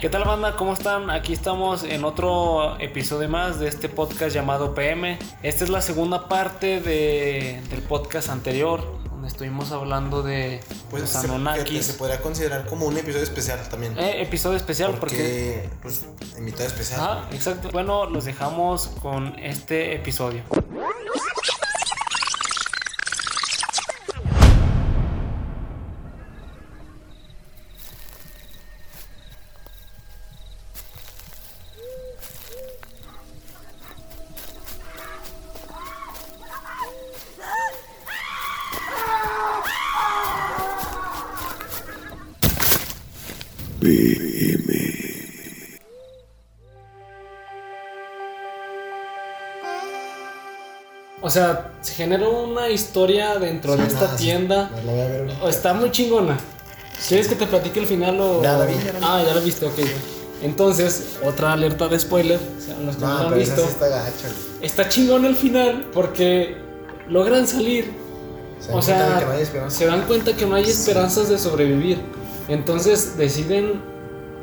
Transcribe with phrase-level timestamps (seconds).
[0.00, 0.56] ¿Qué tal banda?
[0.56, 1.10] ¿Cómo están?
[1.10, 5.18] Aquí estamos en otro episodio más de este podcast llamado PM.
[5.42, 8.80] Esta es la segunda parte de, del podcast anterior,
[9.10, 11.64] donde estuvimos hablando de Pues los se, Anunnakis.
[11.64, 13.98] fíjate, se podría considerar como un episodio especial también.
[13.98, 15.68] Eh, episodio especial porque...
[15.68, 16.06] porque, pues,
[16.38, 17.00] invitado especial.
[17.02, 17.68] Ah, exacto.
[17.70, 20.42] Bueno, los dejamos con este episodio.
[51.30, 54.68] O sea, se generó una historia dentro de esta nada, tienda.
[54.84, 56.36] Voy a ver Está muy chingona.
[57.06, 58.42] ¿Quieres que te platique el final o.?
[58.42, 59.04] Ya la vi, ya la vi.
[59.04, 59.78] Ah, ya la viste, ok.
[60.42, 62.40] Entonces, otra alerta de spoiler.
[62.40, 63.62] O sea, los que no, No, lo han visto.
[63.62, 64.08] está.
[64.60, 66.56] Está chingón el final porque
[67.08, 67.92] logran salir.
[68.58, 69.20] Se O sea,
[69.54, 72.00] no se dan cuenta que no hay esperanzas de sobrevivir.
[72.48, 73.80] Entonces deciden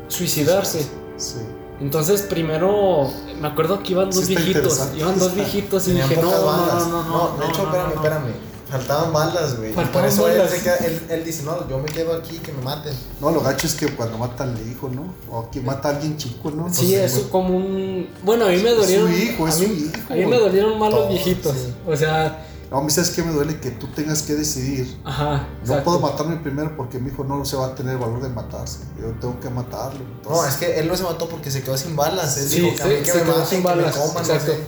[0.07, 0.87] suicidarse.
[1.17, 1.39] Sí.
[1.79, 6.29] Entonces primero me acuerdo que iban dos viejitos, iban dos viejitos y dije, no, no,
[6.31, 7.95] no, no, no, de hecho, no, espérame, no, no.
[7.95, 8.47] espérame.
[8.69, 9.71] Faltaban balas, güey.
[9.71, 10.51] Por eso él, balas.
[10.51, 12.93] se queda- él, él dice, no, yo me quedo aquí, que me maten.
[13.21, 15.13] No, lo gacho es que cuando mata al hijo, ¿no?
[15.31, 16.67] O que mata a alguien chico, ¿no?
[16.73, 19.65] Sí, Entonces, es como un bueno, a mí me dolieron su hijo, es a mí,
[19.67, 21.53] su hijo, a mí me dolieron más los viejitos.
[21.55, 21.73] sí.
[21.87, 24.97] O sea, No, a mí sabes que me duele que tú tengas que decidir.
[25.05, 28.21] ajá, No puedo matarme primero porque mi hijo no se va a tener el valor
[28.21, 28.79] de matarse.
[29.01, 29.99] Yo tengo que matarlo.
[29.99, 32.37] No, Entonces, es que él no se mató porque se quedó sin balas.
[32.37, 33.75] Él Sí, dijo que a mí se, que se me quedó maten, sin que me
[33.75, 33.95] balas.
[33.95, 34.51] coman, no exacto.
[34.51, 34.59] sé.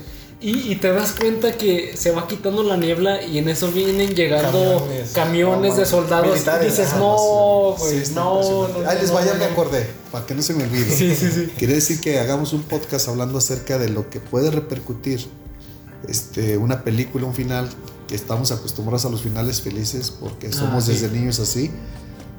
[0.41, 4.15] Y, y te das cuenta que se va quitando la niebla y en eso vienen
[4.15, 5.75] llegando camiones, Camiones.
[5.75, 9.33] de soldados Militares, y dices, no, sí, güey, no, no, no, Ahí les no, vaya,
[9.33, 9.51] no, me no".
[9.51, 10.89] acordé, para que no se me olvide.
[10.95, 11.51] Sí, sí, sí.
[11.57, 15.27] Quiere decir que hagamos un podcast hablando acerca de lo que puede repercutir
[16.07, 17.69] este, una película, un final,
[18.07, 20.91] que estamos acostumbrados a los finales felices porque somos Ah, sí.
[20.93, 21.69] desde niños así.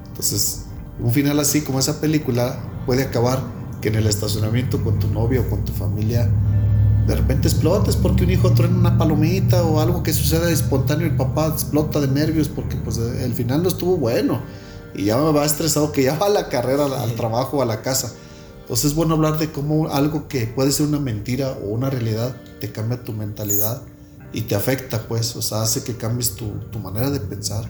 [0.08, 0.62] Entonces,
[0.98, 3.40] un final así como esa película puede acabar
[3.80, 6.28] que en el estacionamiento con tu novio o con tu familia
[7.06, 11.16] de repente explotes porque un hijo truena una palomita o algo que suceda espontáneo el
[11.16, 14.40] papá explota de nervios porque pues el final no estuvo bueno
[14.94, 18.12] y ya va estresado que ya va a la carrera al trabajo a la casa
[18.70, 22.36] entonces es bueno hablar de cómo algo que puede ser una mentira o una realidad
[22.60, 23.82] te cambia tu mentalidad
[24.32, 27.64] y te afecta pues o sea hace que cambies tu, tu manera de pensar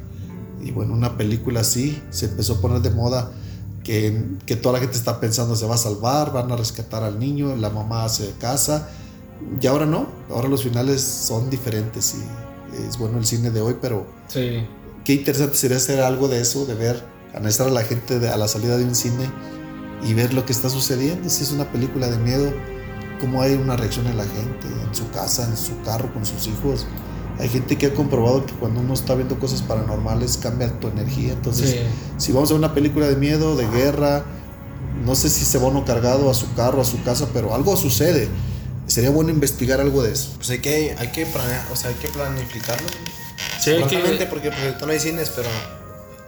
[0.62, 3.30] y bueno una película así se empezó a poner de moda
[3.82, 7.18] que, que toda la gente está pensando se va a salvar van a rescatar al
[7.18, 8.90] niño la mamá hace casa
[9.58, 13.76] y ahora no, ahora los finales son diferentes y es bueno el cine de hoy,
[13.80, 14.66] pero Sí.
[15.02, 17.02] qué interesante sería hacer algo de eso, de ver,
[17.34, 19.30] analizar a la gente de- a la salida de un cine
[20.04, 21.28] y ver lo que está sucediendo.
[21.30, 22.52] Si es una película de miedo,
[23.20, 26.46] cómo hay una reacción en la gente, en su casa, en su carro, con sus
[26.46, 26.86] hijos.
[27.38, 31.32] Hay gente que ha comprobado que cuando uno está viendo cosas paranormales cambia tu energía.
[31.32, 31.78] Entonces, Sí.
[32.18, 34.24] si vamos a una película de miedo, de guerra,
[35.04, 37.76] no sé si se va uno cargado a su carro, a su casa, pero algo
[37.76, 38.28] sucede.
[38.86, 40.32] Sería bueno investigar algo de eso.
[40.36, 42.88] Pues hay que, hay que planear, o sea, hay que planificarlo.
[43.60, 45.48] Sí, hay que- porque pues, no hay cines, pero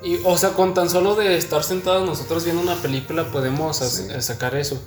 [0.05, 4.05] Y, o sea, con tan solo de estar sentados nosotros viendo una película podemos Sí.
[4.11, 4.81] eh, sacar eso.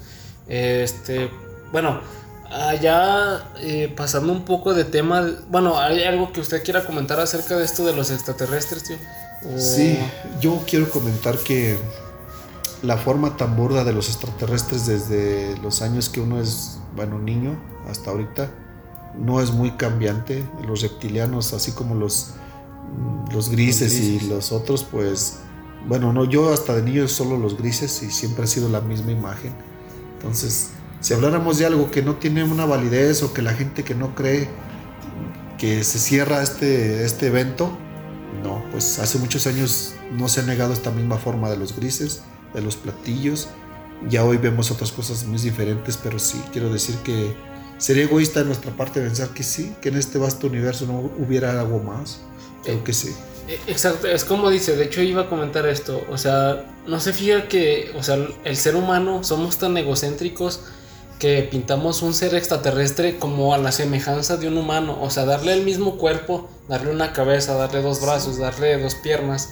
[0.47, 1.29] Este,
[1.71, 2.01] bueno,
[2.51, 7.57] allá eh, pasando un poco de tema, bueno, ¿hay algo que usted quiera comentar acerca
[7.57, 8.97] de esto de los extraterrestres, tío?
[9.43, 9.97] O- Sí,
[10.41, 11.77] yo quiero comentar que
[12.81, 17.57] la forma tan burda de los extraterrestres desde los años que uno es, bueno, niño
[17.89, 18.49] hasta ahorita,
[19.17, 20.43] no es muy cambiante.
[20.67, 22.31] Los reptilianos, así como los,
[23.31, 24.23] los grises, Los grises.
[24.23, 25.39] y los otros, pues,
[25.87, 29.11] bueno, no, yo hasta de niño solo los grises y siempre ha sido la misma
[29.11, 29.53] imagen.
[30.17, 30.69] Entonces,
[30.99, 34.15] si habláramos de algo que no tiene una validez o que la gente que no
[34.15, 34.49] cree
[35.57, 37.77] que se cierra este, este evento,
[38.43, 42.21] no, pues hace muchos años no se ha negado esta misma forma de los grises,
[42.53, 43.49] de los platillos.
[44.09, 47.35] Ya hoy vemos otras cosas muy diferentes, pero sí, quiero decir que
[47.77, 51.59] sería egoísta de nuestra parte pensar que sí, que en este vasto universo no hubiera
[51.59, 52.19] algo más.
[52.65, 53.15] Creo que sí.
[53.47, 57.13] Eh, Exacto, es como dice, de hecho iba a comentar esto, o sea, no se
[57.13, 60.61] fija que, o sea, el ser humano somos tan egocéntricos
[61.19, 65.53] que pintamos un ser extraterrestre como a la semejanza de un humano, o sea, darle
[65.53, 69.49] el mismo cuerpo, darle una cabeza, darle dos brazos, darle dos piernas,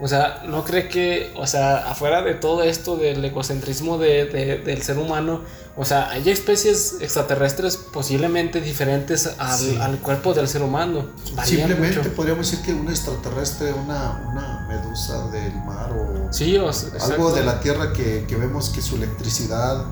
[0.00, 4.58] O sea, ¿no cree que, o sea, afuera de todo esto del egocentrismo de, de-
[4.58, 5.40] del ser humano,
[5.76, 9.76] o sea, hay especies extraterrestres posiblemente diferentes al, Sí.
[9.80, 11.06] al cuerpo del ser humano?
[11.44, 12.12] Simplemente mucho.
[12.14, 17.32] podríamos decir que un extraterrestre, una, una medusa del mar o Sí, o sea, algo
[17.32, 19.84] de la Tierra que, que vemos que su electricidad.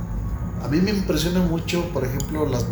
[0.62, 2.64] A mí me impresiona mucho, por ejemplo, las.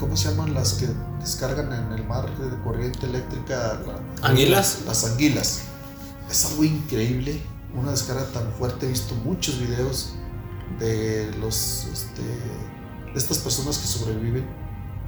[0.00, 0.86] ¿Cómo se llaman las que
[1.20, 3.80] descargan en el mar de corriente eléctrica?
[4.20, 4.80] La- ¿Anguilas?
[4.86, 5.60] Las anguilas.
[6.30, 7.40] Es algo increíble.
[7.74, 8.86] Una descarga tan fuerte.
[8.86, 10.14] He visto muchos videos
[10.78, 14.44] de los este, de estas personas que sobreviven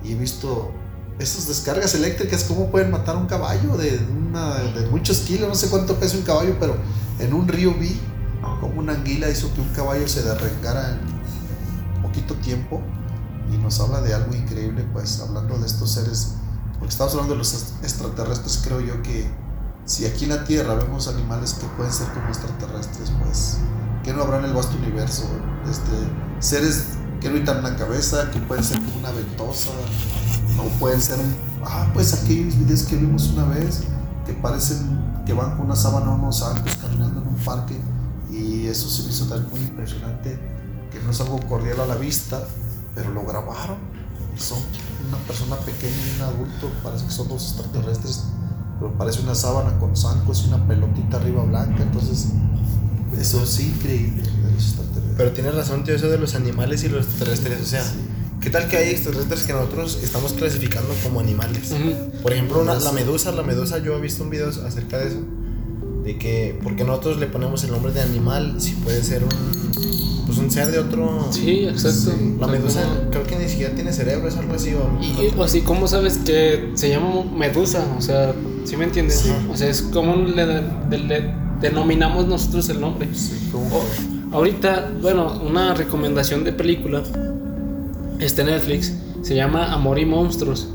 [0.02, 0.72] y he visto
[1.19, 5.69] esas descargas eléctricas cómo pueden matar a un caballo de, de muchos kilos no sé
[5.69, 6.76] cuánto pesa un caballo pero
[7.19, 8.00] en un río vi
[8.61, 12.81] como una anguila hizo que un caballo se derrengara en poquito tiempo
[13.52, 16.37] y nos habla de algo increíble pues hablando de estos seres
[16.78, 19.26] porque estamos hablando de los est- extraterrestres creo yo que
[19.84, 23.58] si aquí en la Tierra vemos animales que pueden ser como extraterrestres pues
[24.02, 25.24] que no habrá en el vasto universo
[25.68, 25.92] este,
[26.38, 26.84] seres
[27.20, 29.70] que no habitan una cabeza, que pueden ser como una ventosa,
[30.58, 33.82] o pueden ser un, ah, pues aquellos videos que vimos una vez,
[34.24, 36.42] que parecen que van con una sábana unos
[36.80, 37.78] caminando en un parque,
[38.30, 40.38] y eso se me hizo también muy impresionante,
[40.90, 42.42] que no es algo cordial a la vista,
[42.94, 43.76] pero lo grabaron,
[44.36, 44.58] son
[45.06, 48.24] una persona pequeña y un adulto, parece que son dos extraterrestres,
[48.80, 52.28] pero parece una sábana con zancos y una pelotita arriba blanca, entonces
[53.20, 55.14] eso es increíble de los extraterrestres.
[55.16, 57.60] Pero tienes razón, tío, eso de los animales y los extraterrestres.
[57.60, 57.90] O sea, Sí.
[58.40, 61.74] ¿qué tal que hay extraterrestres que nosotros estamos clasificando como animales?
[62.22, 65.18] Por ejemplo, una- la medusa, la medusa, yo he visto un video acerca de eso.
[66.04, 69.30] De que, porque nosotros le ponemos el nombre de animal si puede ser un,
[70.30, 71.26] pues un ser de otro.
[71.30, 72.12] Sí, exacto.
[72.16, 72.36] Sí.
[72.40, 74.72] La medusa creo que ni siquiera tiene cerebro, es algo así.
[74.74, 77.84] O, Y, o así, ¿cómo sabes que se llama medusa?
[77.98, 78.32] O sea,
[78.64, 79.20] ¿sí me entiendes?
[79.20, 79.32] Sí.
[79.52, 83.08] O sea, es como le, de- le denominamos nosotros el nombre.
[83.14, 87.02] Sí, Oh, ahorita, bueno, una recomendación de película
[88.20, 88.92] está en Netflix,
[89.22, 90.68] se llama Amor y Monstruos.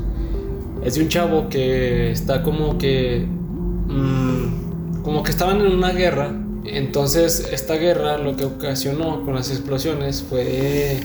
[0.84, 3.26] Es de un chavo que está como que.
[3.88, 6.32] mm, como que estaban en una guerra.
[6.68, 10.98] Entonces, esta guerra lo que ocasionó con las explosiones fue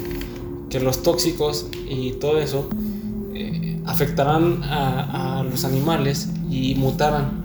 [0.70, 2.70] que los tóxicos y todo eso
[3.34, 7.42] eh, afectaran a, a los animales y mutaran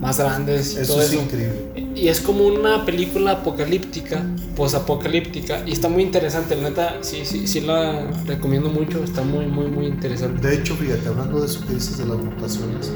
[0.00, 1.22] más grandes y eso todo es eso.
[1.22, 1.66] increíble.
[1.94, 4.22] Y es como una película apocalíptica,
[4.54, 9.46] posapocalíptica, y está muy interesante, la neta, sí, sí, sí la recomiendo mucho, está muy,
[9.46, 10.46] muy, muy interesante.
[10.46, 12.92] De hecho, fíjate, hablando de eso que dices de las mutaciones,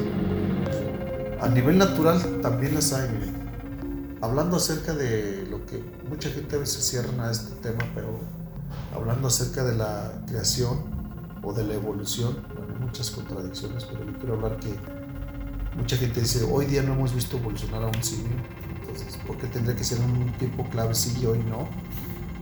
[1.39, 3.09] a nivel natural también las hay.
[4.21, 8.19] Hablando acerca de lo que mucha gente a veces cierran a este tema, pero
[8.95, 10.79] hablando acerca de la creación
[11.41, 14.75] o de la evolución, bueno, muchas contradicciones, pero yo quiero hablar que
[15.75, 18.37] mucha gente dice, hoy día no hemos visto evolucionar a un simio,
[18.79, 21.67] entonces, ¿por qué tendría que ser un tiempo clave sí y hoy no?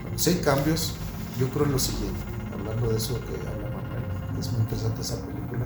[0.02, 0.94] Bueno, si hay cambios,
[1.38, 2.20] yo creo en lo siguiente,
[2.52, 5.64] hablando de eso que habla Manuel, que es muy interesante esa película.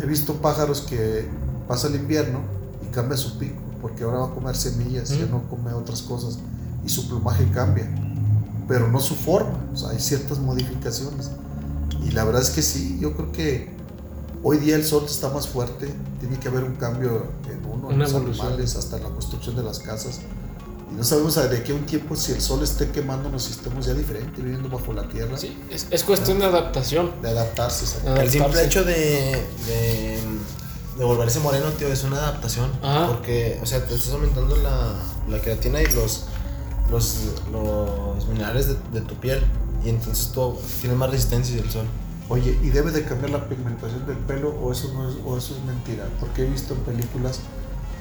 [0.00, 1.28] He visto pájaros que
[1.66, 2.42] pasa el invierno
[2.86, 5.30] y cambia su pico, porque ahora va a comer semillas, ya Mm.
[5.30, 6.38] no come otras cosas,
[6.84, 7.88] y su plumaje cambia,
[8.66, 11.30] pero no su forma, o sea, hay ciertas modificaciones.
[12.04, 13.70] Y la verdad es que sí, yo creo que
[14.42, 17.94] hoy día el sol está más fuerte, tiene que haber un cambio en uno, en
[17.96, 18.46] Una los evolución.
[18.46, 20.20] animales, hasta en la construcción de las casas.
[20.92, 23.94] Y no sabemos de qué un tiempo si el sol esté quemándonos y estemos ya
[23.94, 27.10] diferente, viviendo bajo la tierra, Sí, es, es cuestión de adaptación.
[27.22, 27.86] de adaptarse.
[28.20, 30.18] El simple hecho de, de,
[30.96, 32.70] de volverse moreno, tío, es una adaptación.
[32.82, 33.08] Ajá.
[33.08, 34.94] Porque, o sea, te estás aumentando la,
[35.28, 36.26] la creatina y los,
[36.90, 39.44] los, los minerales de, de tu piel.
[39.84, 41.86] Y entonces tú tienes más resistencia del sol.
[42.28, 45.54] Oye, ¿y debe de cambiar la pigmentación del pelo o eso, no es, o eso
[45.56, 46.08] es mentira?
[46.18, 47.40] Porque he visto en películas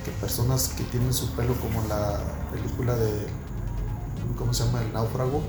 [0.03, 2.19] que personas que tienen su pelo como en la
[2.51, 3.27] película de,
[4.37, 4.81] ¿cómo se llama?
[4.81, 5.43] El náufrago.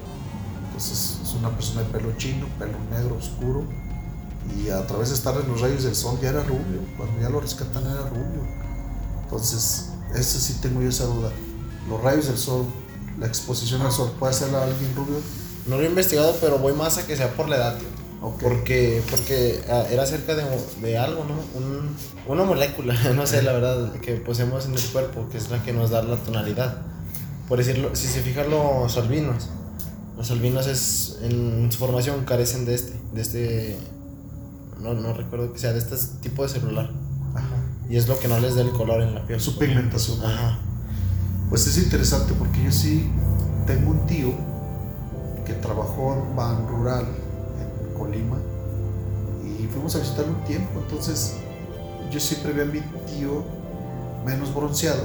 [0.66, 3.64] Entonces es una persona de pelo chino, pelo negro, oscuro.
[4.54, 6.80] Y a través de estar en los rayos del sol ya era rubio.
[6.96, 8.42] Cuando ya lo rescatan era rubio.
[9.24, 11.30] Entonces, eso sí tengo yo esa duda.
[11.88, 12.64] Los rayos del sol,
[13.18, 15.16] la exposición al sol, ¿puede hacer a alguien rubio?
[15.66, 17.88] No lo he investigado, pero voy más a que sea por la edad, tío.
[18.22, 18.40] Ok.
[18.42, 20.44] Porque, porque ah, era acerca de,
[20.80, 21.34] de algo, ¿no?
[21.58, 25.62] Un- una molécula, no sé, la verdad, que poseemos en el cuerpo, que es la
[25.62, 26.78] que nos da la tonalidad.
[27.48, 29.48] Por decirlo, si se fijan los albinos,
[30.16, 33.76] los albinos es, en su formación carecen de este, de este,
[34.80, 36.90] no, no recuerdo que sea, de este tipo de celular.
[37.34, 37.56] Ajá.
[37.88, 39.40] Y es lo que no les da el color en la piel.
[39.40, 40.24] Su pigmentación.
[40.24, 40.58] Ajá.
[41.48, 43.08] Pues es interesante porque yo sí
[43.66, 44.32] tengo un tío
[45.44, 48.36] que trabajó en Ban Rural en Colima
[49.44, 50.80] y fuimos a visitarlo un tiempo.
[50.80, 51.34] Entonces
[52.10, 53.44] yo siempre vi a mi tío
[54.24, 55.02] menos bronceado,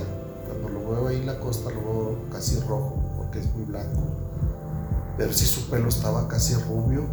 [0.48, 4.02] Cuando lo veo ahí en la costa lo veo casi rojo, porque es muy blanco.
[5.18, 7.06] Pero sí su pelo estaba casi rubio.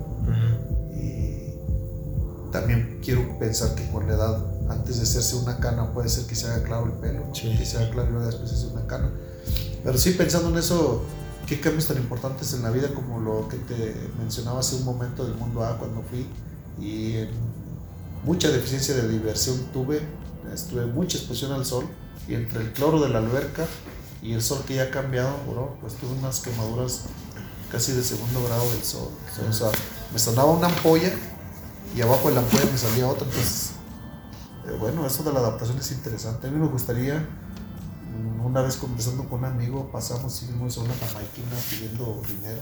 [2.51, 6.35] También quiero pensar que con la edad, antes de hacerse una cana, puede ser que
[6.35, 7.55] se haga claro el pelo, Sí.
[7.57, 9.11] que se haga claro y luego después se hace una cana.
[9.85, 11.03] Pero sí pensando en eso,
[11.47, 15.25] qué cambios tan importantes en la vida como lo que te mencionaba hace un momento
[15.25, 16.27] del mundo A cuando fui
[16.85, 17.25] y
[18.25, 20.01] mucha deficiencia de diversión tuve,
[20.53, 21.85] estuve mucha exposición al sol
[22.27, 23.67] y entre el cloro de la alberca
[24.21, 27.03] y el sol que ya ha cambiado, bro, pues tuve unas quemaduras
[27.71, 29.09] casi de segundo grado del sol.
[29.49, 29.71] O sea,
[30.13, 31.13] me sonaba una ampolla
[31.97, 33.27] y abajo de la ampolla me salía otra.
[33.27, 33.71] Entonces,
[34.67, 36.47] eh, bueno, eso de la adaptación es interesante.
[36.47, 40.81] A mí me gustaría, mm, una vez conversando con un amigo, pasamos y fuimos a
[40.83, 42.61] una jamaiquina pidiendo dinero.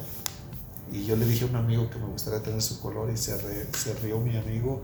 [0.93, 3.37] Y yo le dije a un amigo que me gustaría tener su color y se,
[3.37, 4.83] re- se rió mi amigo.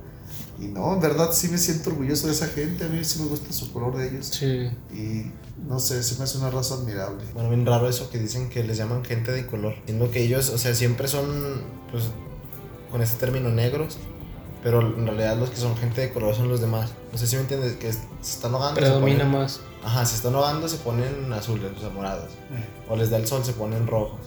[0.58, 2.84] Y no, en verdad sí me siento orgulloso de esa gente.
[2.84, 4.26] A mí sí me gusta su color de ellos.
[4.26, 4.68] Sí.
[4.92, 5.30] Y
[5.68, 7.22] no sé, se me hace una raza admirable.
[7.34, 9.74] Bueno, bien raro eso que dicen que les llaman gente de color.
[9.84, 11.24] Siendo que ellos, o sea, siempre son,
[11.92, 12.04] pues,
[12.90, 13.98] con este término negros.
[14.62, 16.92] Pero en realidad los que son gente de color son los demás.
[17.10, 18.74] No sé si me entiendes, que se están ahogando.
[18.80, 19.60] Predomina ponen- más.
[19.84, 22.30] Ajá, se están ahogando, se ponen azules, o sea, morados.
[22.88, 24.20] O les da el sol, se ponen rojos.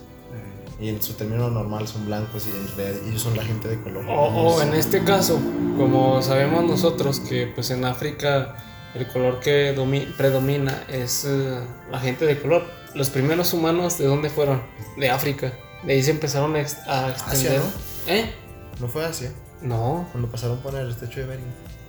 [0.77, 3.81] Y en su término normal son blancos y en realidad ellos son la gente de
[3.81, 4.05] color.
[4.09, 4.11] O,
[4.55, 5.39] o en este caso,
[5.77, 8.57] como sabemos nosotros que pues en África
[8.93, 12.65] el color que domi- predomina es eh, la gente de color.
[12.93, 14.61] Los primeros humanos, ¿de dónde fueron?
[14.97, 15.53] De África.
[15.83, 17.59] De ahí se empezaron a, ex- a extender.
[17.61, 18.11] ¿no?
[18.13, 18.33] ¿Eh?
[18.81, 19.27] No fue así.
[19.65, 20.07] No.
[20.11, 21.45] Cuando pasaron por el estrecho de Bering.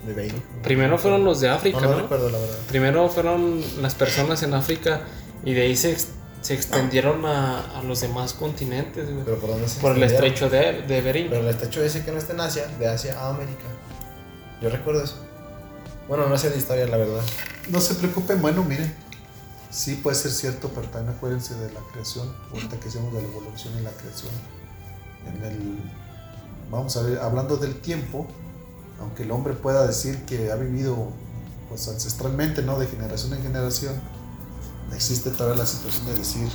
[0.06, 0.42] De Bering.
[0.62, 2.02] Primero fueron los de África, No, no ¿no?
[2.02, 2.56] recuerdo la verdad.
[2.68, 5.02] Primero fueron las personas en África
[5.44, 6.08] y de ahí se, ex-
[6.40, 9.24] se extendieron a, a los demás continentes, güey.
[9.24, 11.28] Pero por dónde se Por el estrecho de, de Bering.
[11.28, 13.64] Pero el estrecho ese que no está en Asia, de Asia a América.
[14.62, 15.16] Yo recuerdo eso.
[16.08, 17.20] Bueno, no sé de historia, la verdad.
[17.68, 18.94] No se preocupen, bueno, miren.
[19.70, 22.32] Sí puede ser cierto, pero también acuérdense de la creación.
[22.52, 24.30] Ahorita que hacemos de la evolución y la creación.
[25.26, 25.78] En el,
[26.70, 28.26] vamos a ver, hablando del tiempo,
[29.00, 31.08] aunque el hombre pueda decir que ha vivido
[31.68, 32.78] pues ancestralmente, ¿no?
[32.78, 33.94] De generación en generación,
[34.94, 36.48] existe todavía la situación de decir,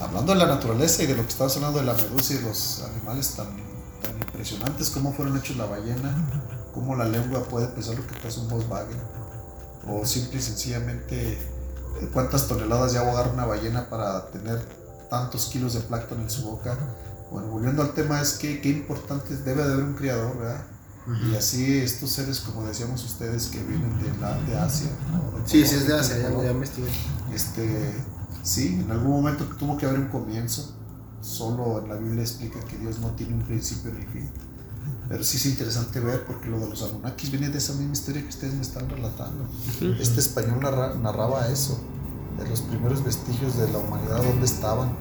[0.00, 2.82] hablando de la naturaleza y de lo que estamos hablando de la medusa y los
[2.82, 3.48] animales tan,
[4.02, 8.40] tan impresionantes, cómo fueron hechos la ballena, cómo la lengua puede pesar lo que pesa
[8.40, 8.98] un Volkswagen,
[9.88, 14.60] o simple y sencillamente eh, cuántas toneladas ya ahogar una ballena para tener
[15.08, 16.76] tantos kilos de plancton en su boca.
[17.30, 20.64] Bueno, volviendo al tema, es que qué importante debe de haber un criador, ¿verdad?
[21.32, 24.90] Y así estos seres, como decíamos ustedes, que vienen de, la, de Asia.
[25.12, 25.46] ¿no?
[25.46, 26.88] Sí, sí es de Asia, ya, ya investigué.
[27.32, 27.94] este,
[28.42, 30.72] sí, en algún momento tuvo que haber un comienzo.
[31.20, 34.28] Solo en la Biblia explica que Dios no tiene un principio ni fin.
[35.08, 38.22] Pero sí es interesante ver porque lo de los Anunnakis viene de esa misma historia
[38.22, 39.48] que ustedes me están relatando.
[40.00, 41.78] Este español narra- narraba eso,
[42.38, 44.96] de los primeros vestigios de la humanidad, dónde estaban.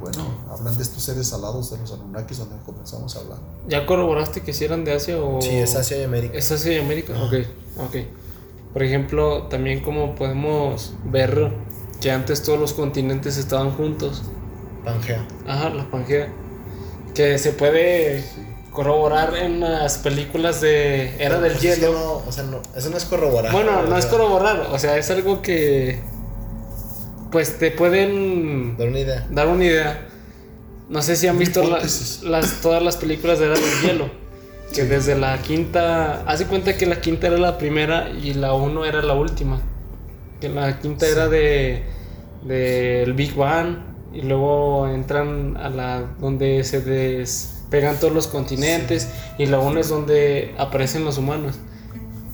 [0.00, 3.38] Bueno, hablan de estos seres alados de los Anunnakis donde comenzamos a hablar.
[3.68, 5.42] ¿Ya corroboraste que si eran de Asia o...?
[5.42, 6.38] Sí, es Asia y América.
[6.38, 7.12] ¿Es Asia y América?
[7.22, 7.34] Ok,
[7.78, 7.96] ok.
[8.72, 11.52] Por ejemplo, también como podemos ver
[12.00, 14.22] que antes todos los continentes estaban juntos.
[14.84, 15.26] Pangea.
[15.46, 16.28] Ajá, la Pangea.
[17.14, 18.24] Que se puede
[18.72, 21.92] corroborar en las películas de Era del Pues es Hielo.
[21.92, 23.52] no, o sea, no, eso no es corroborar.
[23.52, 26.00] Bueno, no o es sea, corroborar, o sea, es algo que
[27.30, 29.26] pues te pueden Dar una idea.
[29.30, 30.06] dar una idea.
[30.88, 31.78] No sé si han visto la-
[32.28, 34.10] las, todas las películas de Era del Hielo.
[34.74, 36.22] Que desde la quinta.
[36.26, 39.60] Hace cuenta que la quinta era la primera y la uno era la última.
[40.40, 41.82] Que la quinta era de.
[42.44, 43.76] del Big Bang.
[44.12, 46.04] Y luego entran a la.
[46.20, 49.08] donde se despegan todos los continentes.
[49.38, 51.58] Y la uno es donde aparecen los humanos.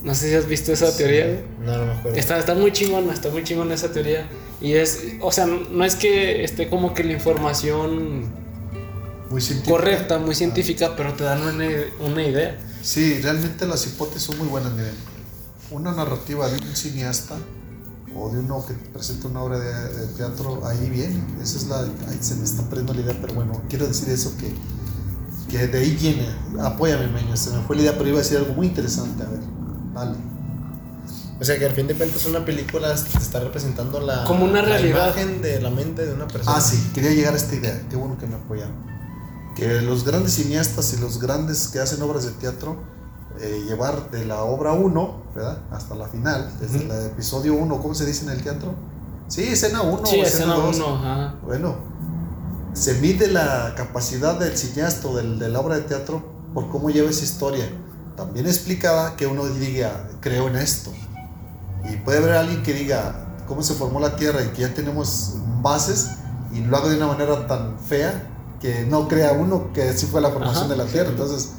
[0.07, 1.27] No sé si has visto esa teoría.
[1.27, 1.39] güey.
[1.67, 2.17] No, no me acuerdo.
[2.17, 4.29] Está, está muy chingona, está muy chingona esa teoría.
[4.61, 8.33] Y es, o sea, no es que esté como que la información
[9.29, 11.67] Muy correcta, muy científica, pero te dan una,
[11.99, 12.57] una idea.
[12.83, 14.73] Sí, realmente las hipótesis son muy buenas.
[14.73, 14.95] Miren,
[15.73, 17.35] una narrativa de un cineasta
[18.15, 21.21] o de uno que presenta una obra de, de teatro, ahí viene.
[21.43, 21.81] Esa es la.
[21.81, 24.55] Ahí se me está perdiendo la idea, pero bueno, quiero decir eso que,
[25.51, 26.29] que de ahí viene.
[26.61, 29.25] Apóyame, Meño, se me fue la idea, pero iba a decir algo muy interesante.
[29.25, 29.41] A ver,
[29.97, 30.17] dale.
[31.39, 34.63] O sea, que al fin de cuentas una película te está representando la, Como una
[34.63, 35.07] la realidad.
[35.09, 36.57] imagen de la mente de una persona.
[36.57, 37.79] Ah, sí, quería llegar a esta idea.
[37.91, 38.75] Qué bueno que me apoyaron.
[39.55, 42.77] Que los grandes cineastas y los grandes que hacen obras de teatro,
[43.41, 45.59] eh, llevar de la obra 1, ¿verdad?
[45.71, 46.93] Hasta la final, desde Ujú.
[46.93, 48.75] el episodio 1, ¿cómo se dice en el teatro?
[49.29, 50.77] Sí, escena 1 sí, o escena escena 2.
[50.77, 51.35] 1, ajá.
[51.45, 51.77] Bueno,
[52.73, 56.23] se mide la capacidad del cineasta o del, de la obra de teatro
[56.55, 57.67] por cómo lleva esa historia.
[58.17, 60.93] También explicaba que uno diga, creo en esto.
[61.91, 65.35] Y puede haber alguien que diga, cómo se formó la Tierra y que ya tenemos
[65.63, 66.13] bases
[66.53, 68.31] y lo hago de una manera tan fea
[68.61, 70.69] que no crea uno que así fue la formación Ajá.
[70.69, 71.11] de la Tierra.
[71.11, 71.51] Entonces,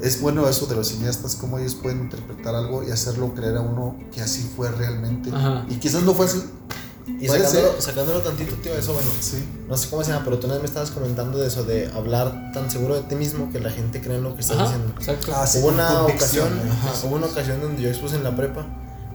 [0.00, 3.62] es bueno eso de los cineastas, cómo ellos pueden interpretar algo y hacerlo creer a
[3.62, 5.30] uno que así fue realmente.
[5.32, 5.64] Ajá.
[5.68, 6.42] Y quizás no fue así.
[7.08, 7.82] Y Puede sacándolo, ser.
[7.82, 9.08] sacándolo tantito, tío, eso bueno.
[9.20, 9.44] Sí.
[9.68, 11.86] No sé cómo se llama, pero tú una vez me estabas comentando de eso, de
[11.94, 14.66] hablar tan seguro de ti mismo que la gente cree en lo que estás Ajá,
[14.72, 14.92] diciendo.
[14.98, 15.32] exacto.
[15.34, 17.06] Ah, sí, hubo una ocasión, ajá.
[17.06, 18.66] hubo una ocasión donde yo expuse en la prepa.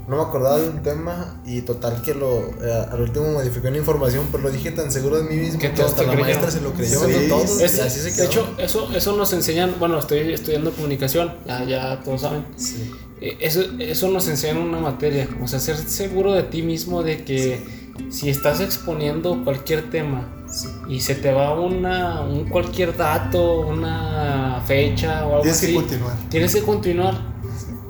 [0.08, 3.78] No me acordaba de un tema y total que lo eh, al último modificé una
[3.78, 6.22] información, pero lo dije tan seguro de mí mismo Que que, hasta la creyeron.
[6.42, 7.36] maestra se lo creyó, Sí, ¿no?
[7.38, 11.34] todos, Es- y así se de hecho, eso, eso nos enseñan, bueno, estoy estudiando comunicación,
[11.46, 12.46] ya, ya todos saben.
[12.58, 12.92] Sí.
[13.22, 17.04] Eh, Eso, eso nos enseña en una materia, o sea, ser seguro de ti mismo
[17.04, 20.28] de que si estás exponiendo cualquier tema
[20.90, 25.76] y se te va una, un cualquier dato, una fecha o algo Tienes que así,
[25.76, 26.14] continuar.
[26.30, 27.32] tienes que continuar.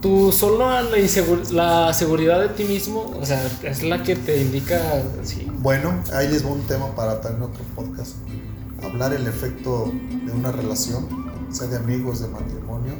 [0.01, 4.41] Tú solo la, insegu- la seguridad de ti mismo, o sea, es la que te
[4.41, 4.79] indica,
[5.23, 8.15] sí, Bueno, ahí les va un tema para también otro podcast.
[8.83, 9.91] Hablar el efecto
[10.25, 11.07] de una relación,
[11.51, 12.93] sea de amigos, de matrimonio,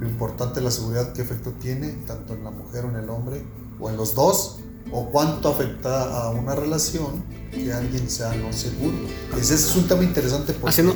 [0.00, 3.08] lo importante es la seguridad, qué efecto tiene, tanto en la mujer o en el
[3.08, 3.44] hombre,
[3.78, 4.58] o en los dos,
[4.92, 8.96] o cuánto afecta a una relación que alguien sea no seguro.
[9.38, 10.94] Ese es un tema interesante porque haciendo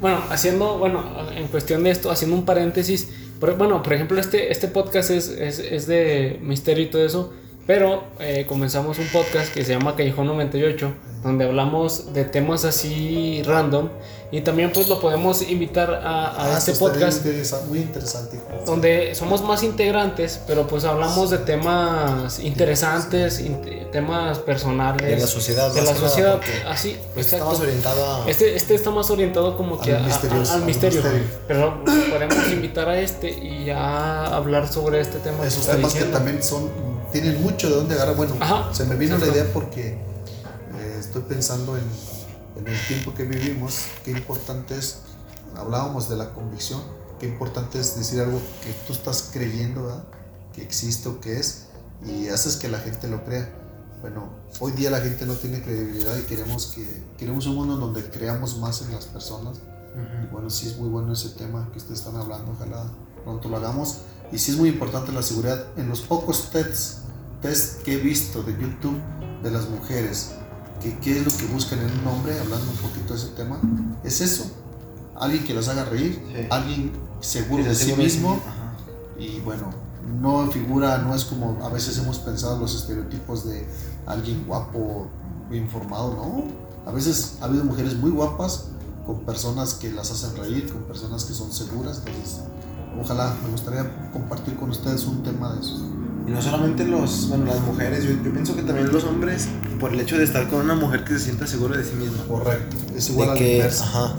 [0.00, 1.04] bueno haciendo bueno
[1.36, 3.08] en cuestión de esto haciendo un paréntesis
[3.38, 7.32] por- bueno por ejemplo este este podcast es, es, es de misterio y todo eso
[7.66, 10.92] pero eh, comenzamos un podcast que se llama Callejón 98
[11.22, 13.88] donde hablamos de temas así random
[14.32, 17.78] y también pues lo podemos invitar a, a Ah, este está podcast bien interesa- muy
[17.78, 18.36] interesante.
[18.38, 18.64] hijo.
[18.66, 25.26] donde somos más integrantes pero pues hablamos de temas interesantes int- temas personales De la
[25.28, 27.52] sociedad, de más la que nada, sociedad así Pues exacto.
[27.52, 28.30] estamos orientados a...
[28.30, 31.02] Este, este está más orientado como que Al a- a- misterioso, al al misterio.
[31.02, 31.26] misterio.
[31.46, 35.46] Pero podemos invitar a este y ya hablar sobre este tema.
[35.46, 36.18] Esos está temas que diciendo.
[36.18, 36.68] también son,
[37.12, 38.16] tienen mucho de dónde agarrar.
[38.16, 41.84] Bueno, Ajá, se me vino la idea porque eh, estoy pensando en,
[42.56, 44.98] en el tiempo que vivimos, qué importante es,
[45.56, 46.80] hablábamos de la convicción,
[47.20, 50.04] qué importante es decir algo que tú estás creyendo, ¿verdad?
[50.52, 51.66] que existe o que es,
[52.06, 53.48] y haces que la gente lo crea.
[54.00, 58.02] Bueno, hoy día la gente no tiene credibilidad y queremos que queremos un mundo donde
[58.10, 59.58] creamos más en las personas.
[59.94, 62.84] Y bueno, sí es muy bueno ese tema que ustedes están hablando, ojalá
[63.24, 63.98] pronto lo hagamos.
[64.32, 65.66] Y sí es muy importante la seguridad.
[65.76, 67.01] En los pocos tests,
[67.42, 68.98] test que he visto de YouTube
[69.42, 70.32] de las mujeres,
[70.80, 73.60] que qué es lo que buscan en un hombre, hablando un poquito de ese tema,
[74.04, 74.44] es eso.
[75.16, 76.46] Alguien que los haga reír, Sí.
[76.50, 78.40] alguien seguro de sí seguro de sí mismo.
[79.18, 79.70] Y bueno,
[80.20, 83.66] no figura, no es como a veces hemos pensado los estereotipos de
[84.06, 85.08] alguien guapo,
[85.50, 86.90] bien formado, no.
[86.90, 88.64] A veces ha habido mujeres muy guapas
[89.06, 92.02] con personas que las hacen reír, con personas que son seguras.
[92.04, 92.40] Entonces,
[93.00, 95.82] ojalá me gustaría compartir con ustedes un tema de esos.
[96.26, 99.48] Y no solamente los, bueno, las mujeres, yo, yo pienso que también los hombres,
[99.80, 102.24] por el hecho de estar con una mujer que se sienta seguro de sí misma.
[102.28, 102.76] Correcto.
[102.96, 104.14] Es igual de a que, ajá.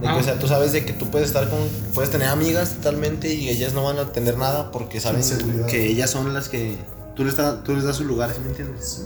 [0.00, 0.16] De que, Ah.
[0.16, 1.58] o sea, tú sabes de que tú puedes estar con,
[1.94, 5.22] puedes tener amigas totalmente y ellas no van a tener nada porque saben
[5.68, 6.76] que ellas son las que
[7.16, 8.84] tú les, da- tú les das su lugar, ¿sí me entiendes?
[8.88, 9.02] Sí.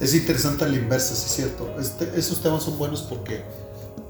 [0.00, 1.74] Es interesante a la inversa, sí es cierto.
[1.80, 3.42] Este- esos temas son buenos porque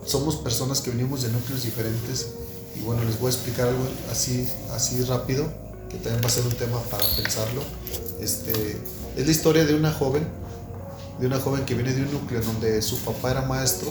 [0.05, 2.29] somos personas que venimos de núcleos diferentes
[2.77, 5.51] y bueno, les voy a explicar algo así, así rápido,
[5.89, 7.63] que también va a ser un tema para pensarlo.
[8.21, 8.53] Este,
[9.17, 10.27] es la historia de una joven,
[11.19, 13.89] de una joven que viene de un núcleo donde su papá era maestro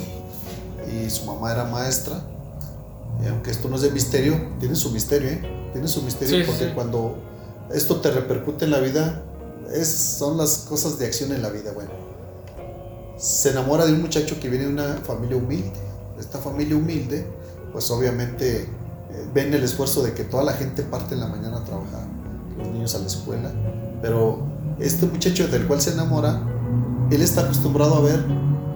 [0.92, 2.22] y su mamá era maestra.
[3.24, 5.70] Y aunque esto no es de misterio, tiene su misterio, ¿eh?
[5.74, 6.72] Tiene su misterio Sí, porque sí.
[6.76, 7.18] cuando
[7.74, 9.24] esto te repercute en la vida,
[9.74, 11.90] es, son las cosas de acción en la vida, bueno.
[13.18, 15.74] Se enamora de un muchacho que viene de una familia humilde.
[16.20, 17.26] Esta familia humilde,
[17.74, 18.70] pues obviamente
[19.34, 22.04] ven el esfuerzo de que toda la gente parte en la mañana a trabajar,
[22.58, 23.52] los niños a la escuela.
[24.02, 24.40] Pero
[24.80, 26.42] este muchacho del cual se enamora,
[27.12, 28.24] él está acostumbrado a ver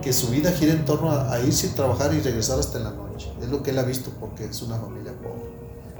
[0.01, 2.91] que su vida gira en torno a, irse a trabajar y regresar hasta en la
[2.91, 3.31] noche.
[3.41, 5.51] Es lo que él ha visto porque es una familia pobre.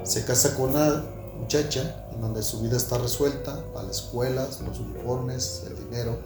[0.04, 1.04] Se casa con una
[1.39, 6.17] muchacha en donde su vida está resuelta, a la escuela, los uniformes, el dinero.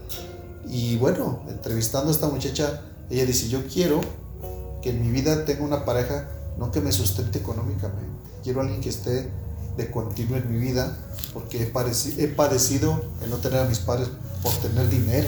[0.68, 4.02] Y bueno, entrevistando a esta muchacha, ella dice, yo quiero
[4.82, 8.14] que en mi vida tenga una pareja, no que me sustente económicamente.
[8.44, 9.32] Quiero alguien que esté
[9.78, 10.98] de continuo en mi vida,
[11.34, 14.10] porque he, padecido el no tener a mis padres
[14.42, 15.28] por tener dinero.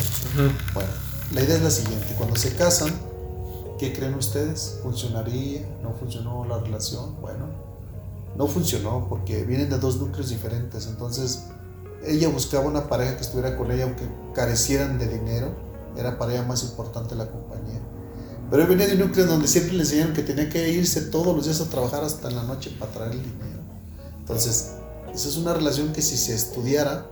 [0.74, 0.90] Bueno,
[1.34, 2.94] la idea es la siguiente, cuando se casan,
[3.78, 4.80] ¿qué creen ustedes?
[4.82, 5.68] ¿Funcionaría?
[5.84, 7.20] ¿No funcionó la relación?
[7.20, 7.48] Bueno,
[8.38, 11.44] no funcionó porque vienen de dos núcleos diferentes, entonces
[12.06, 15.50] ella buscaba una pareja que estuviera con ella aunque carecieran de dinero,
[15.98, 17.82] era para ella más importante la compañía.
[18.50, 21.36] Pero él venía de un núcleo donde siempre le enseñaron que tenía que irse todos
[21.36, 23.62] los días a trabajar hasta en la noche para traer el dinero.
[24.20, 24.72] Entonces,
[25.14, 27.08] esa es una relación que si se estudiara,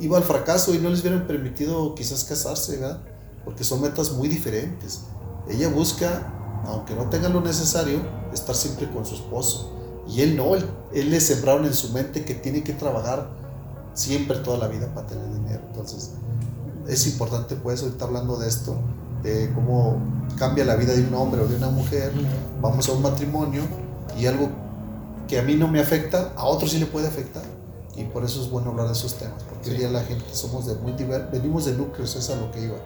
[0.00, 3.00] iba al fracaso y no les hubieran permitido quizás casarse, ¿verdad?
[3.44, 5.02] Porque son metas muy diferentes.
[5.48, 6.32] Ella busca,
[6.66, 8.00] aunque no tenga lo necesario,
[8.32, 9.72] estar siempre con su esposo.
[10.08, 13.30] Y él no, él, él le sembraron en su mente que tiene que trabajar
[13.94, 15.62] siempre toda la vida para tener dinero.
[15.68, 16.10] Entonces,
[16.88, 18.76] es importante, pues, ahorita hablando de esto,
[19.24, 19.96] de cómo
[20.38, 22.12] cambia la vida de un hombre o de una mujer,
[22.60, 23.62] vamos a un matrimonio
[24.18, 24.50] y algo
[25.26, 27.42] que a mí no me afecta, a otro sí le puede afectar.
[27.96, 30.66] Y por eso es bueno hablar de esos temas, porque hoy día la gente somos
[30.66, 32.76] de muy diversos, venimos de núcleos, es a lo que iba,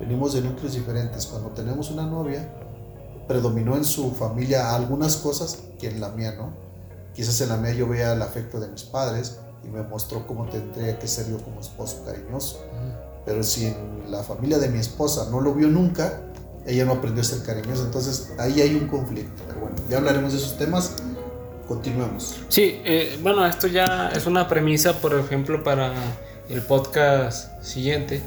[0.00, 1.26] venimos de núcleos diferentes.
[1.26, 2.50] Cuando tenemos una novia,
[3.28, 6.52] predominó en su familia algunas cosas que en la mía no.
[7.14, 10.46] Quizás en la mía yo vea el afecto de mis padres y me mostró cómo
[10.46, 12.58] tendría que ser yo como esposo cariñoso.
[13.24, 13.74] Pero si
[14.08, 16.20] la familia de mi esposa no lo vio nunca,
[16.66, 17.84] ella no aprendió a ser cariñosa.
[17.84, 19.42] Entonces ahí hay un conflicto.
[19.46, 20.96] Pero bueno, ya hablaremos de esos temas.
[21.68, 22.36] Continuemos.
[22.48, 25.94] Sí, eh, bueno, esto ya es una premisa, por ejemplo, para
[26.50, 28.22] el podcast siguiente.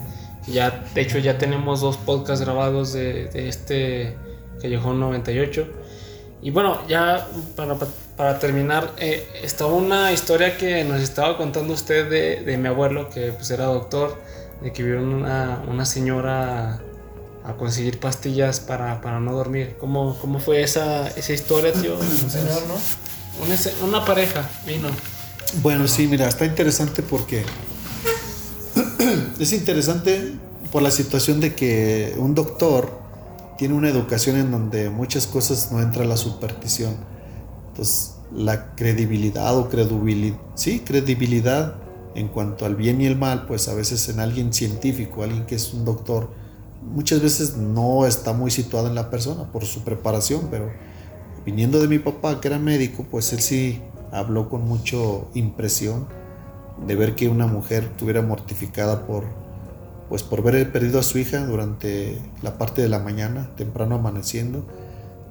[0.48, 4.18] Ya, de hecho, ya tenemos dos podcasts grabados de, de este
[4.62, 5.68] Callejón 98.
[6.42, 7.76] Y bueno, ya para,
[8.16, 13.10] para terminar, eh, estaba una historia que nos estaba contando usted de, de mi abuelo,
[13.10, 14.18] que pues era doctor,
[14.62, 16.82] de que vieron una, una señora
[17.44, 19.78] a conseguir pastillas para, para no dormir.
[19.80, 21.98] ¿Cómo, cómo fue esa, esa historia, tío?
[21.98, 22.76] Un señor, ¿no?
[23.46, 24.90] Una, una pareja vino.
[25.62, 27.44] Bueno, sí, mira, está interesante porque
[29.40, 30.34] es interesante
[30.72, 33.00] por la situación de que un doctor
[33.58, 36.96] tiene una educación en donde muchas cosas no entra la superstición.
[37.70, 41.76] Entonces, la credibilidad o credibilidad, sí, credibilidad
[42.18, 45.54] en cuanto al bien y el mal, pues a veces en alguien científico, alguien que
[45.54, 46.32] es un doctor,
[46.82, 50.72] muchas veces no está muy situado en la persona por su preparación, pero
[51.46, 54.98] viniendo de mi papá que era médico, pues él sí habló con mucha
[55.36, 56.08] impresión
[56.88, 59.26] de ver que una mujer estuviera mortificada por
[60.10, 64.66] pues por haber perdido a su hija durante la parte de la mañana, temprano amaneciendo.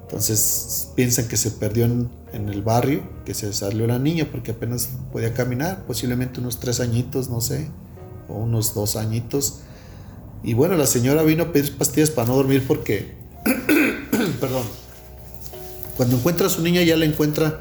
[0.07, 4.89] Entonces piensan que se perdió en, el barrio, que se salió la niña porque apenas
[5.11, 7.69] podía caminar, posiblemente unos tres añitos, no sé,
[8.29, 9.59] o unos dos añitos.
[10.43, 13.15] Y bueno, la señora vino a pedir pastillas para no dormir porque,
[14.39, 14.63] perdón,
[15.97, 17.59] cuando encuentra a su niña ya la encuentra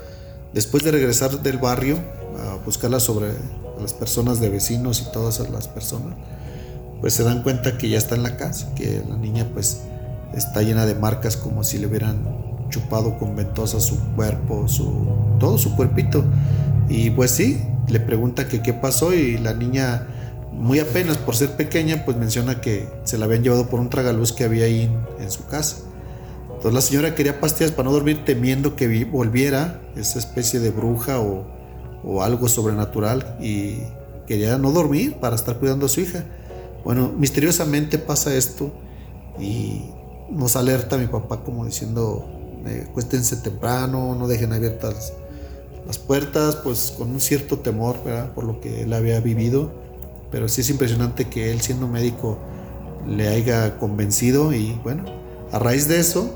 [0.52, 1.98] después de regresar del barrio
[2.38, 3.32] a buscarla sobre
[3.80, 6.14] las personas de vecinos y todas las personas
[7.00, 9.82] pues se dan cuenta que ya está en la casa, que la niña pues
[10.36, 15.06] está llena de marcas como si le hubieran chupado con ventosa su cuerpo, su,
[15.40, 16.24] todo su cuerpito.
[16.88, 20.06] Y pues sí, le pregunta que qué pasó y la niña
[20.52, 24.32] muy apenas por ser pequeña pues menciona que se la habían llevado por un tragaluz
[24.32, 25.76] que había ahí en, su casa.
[26.46, 31.20] Entonces la señora quería pastillas para no dormir temiendo que volviera esa especie de bruja
[31.20, 31.46] o,
[32.02, 33.78] o algo sobrenatural y
[34.26, 36.24] quería no dormir para estar cuidando a su hija.
[36.84, 38.72] Bueno, misteriosamente pasa esto
[39.38, 39.82] y
[40.30, 42.26] nos alerta mi papá como diciendo,
[42.66, 45.12] eh, cuéstense temprano, no dejen abiertas
[45.86, 48.32] las puertas, pues con un cierto temor, ¿verdad?
[48.34, 49.70] Por lo que él había vivido.
[50.30, 52.38] Pero sí es impresionante que él siendo médico
[53.06, 55.04] le haya convencido y bueno,
[55.52, 56.30] a raíz de eso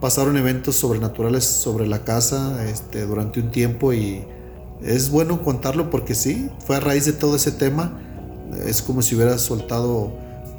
[0.00, 4.24] pasaron eventos sobrenaturales sobre la casa este, durante un tiempo y
[4.82, 8.00] es bueno contarlo porque sí, fue a raíz de todo ese tema
[8.64, 10.12] es como si hubiera soltado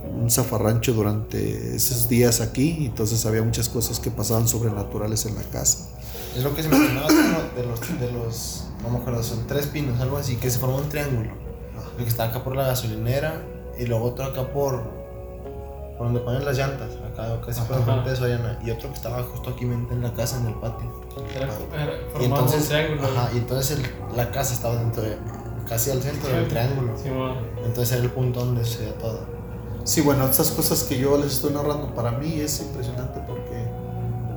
[0.07, 5.43] un zafarrancho durante esos días aquí, entonces había muchas cosas que pasaban sobrenaturales en la
[5.43, 5.89] casa.
[6.35, 9.99] Es lo que se mencionaba de los, de los, no me acuerdo, son tres pinos,
[9.99, 11.31] algo así, que se formó un triángulo.
[11.97, 13.41] El que está acá por la gasolinera
[13.79, 14.83] y luego otro acá por,
[15.97, 19.23] por donde ponen las llantas, acá casi por frente de Soriana, y otro que estaba
[19.23, 21.07] justo aquí en la casa, en el patio.
[21.35, 23.03] Era, era, Y entonces, un triángulo.
[23.07, 25.17] ajá, y entonces el- la casa estaba dentro de,
[25.67, 26.93] casi al centro del triángulo.
[27.01, 27.37] Sí, bueno.
[27.65, 29.36] Entonces era el punto donde se todo.
[29.87, 33.65] Sí, bueno, estas cosas que yo les estoy narrando para mí es impresionante porque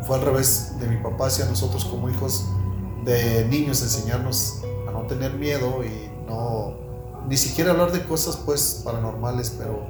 [0.06, 2.44] fue al revés de mi papá hacia nosotros como hijos
[3.04, 6.76] de niños, enseñarnos a no tener miedo y no,
[7.26, 9.88] ni siquiera hablar de cosas pues paranormales, pero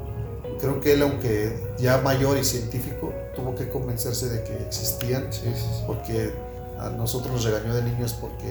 [0.60, 5.42] creo que él, aunque ya mayor y científico, tuvo que convencerse de que existían, Sí,
[5.54, 5.84] sí, sí.
[5.86, 6.32] porque
[6.78, 8.50] a nosotros nos regañó de niños porque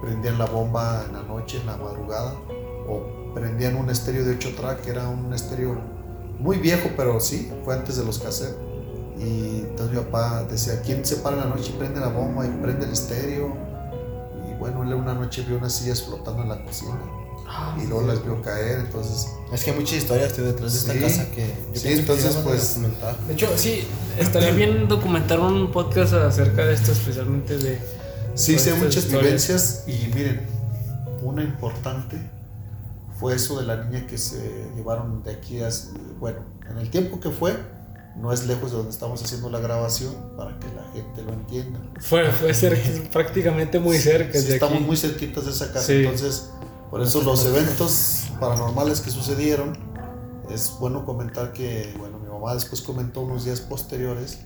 [0.00, 2.36] prendían la bomba en la noche, en la madrugada,
[2.88, 5.91] o prendían un estéreo de 8 track, que era un estéreo
[6.42, 8.56] muy viejo, pero sí, fue antes de los cassettes.
[9.18, 12.44] Y entonces mi papá decía, ¿quién se para en la noche y prende la bomba
[12.44, 13.56] y prende el estéreo?
[14.50, 16.98] Y bueno, él una noche vio unas sillas flotando en la cocina
[17.54, 19.28] Ah, y luego las vio caer, entonces...
[19.52, 21.00] Es que hay muchas historias estoy detrás de esta Sí.
[21.00, 23.18] casa que yo Sí, entonces, que pues, documentar.
[23.26, 23.84] De hecho, sí,
[24.18, 27.78] estaría bien documentar un podcast acerca de esto, especialmente de.
[28.34, 29.22] Sí, sí, estas muchas historias.
[29.22, 30.40] vivencias y miren,
[31.22, 32.16] una importante
[33.22, 35.68] fue eso de la niña que se llevaron de aquí a...
[36.18, 37.56] Bueno, en el tiempo que fue,
[38.16, 41.78] no es lejos de donde estamos haciendo la grabación para que la gente lo entienda.
[42.00, 42.82] Fue, fue cerca,
[43.12, 44.38] prácticamente muy cerca.
[44.38, 44.84] Sí, de estamos aquí.
[44.84, 45.92] muy cerquitas de esa casa, Sí.
[46.02, 46.50] entonces
[46.90, 49.78] por eso los eventos paranormales que sucedieron,
[50.50, 54.40] es bueno comentar que, bueno, mi mamá después comentó unos días posteriores,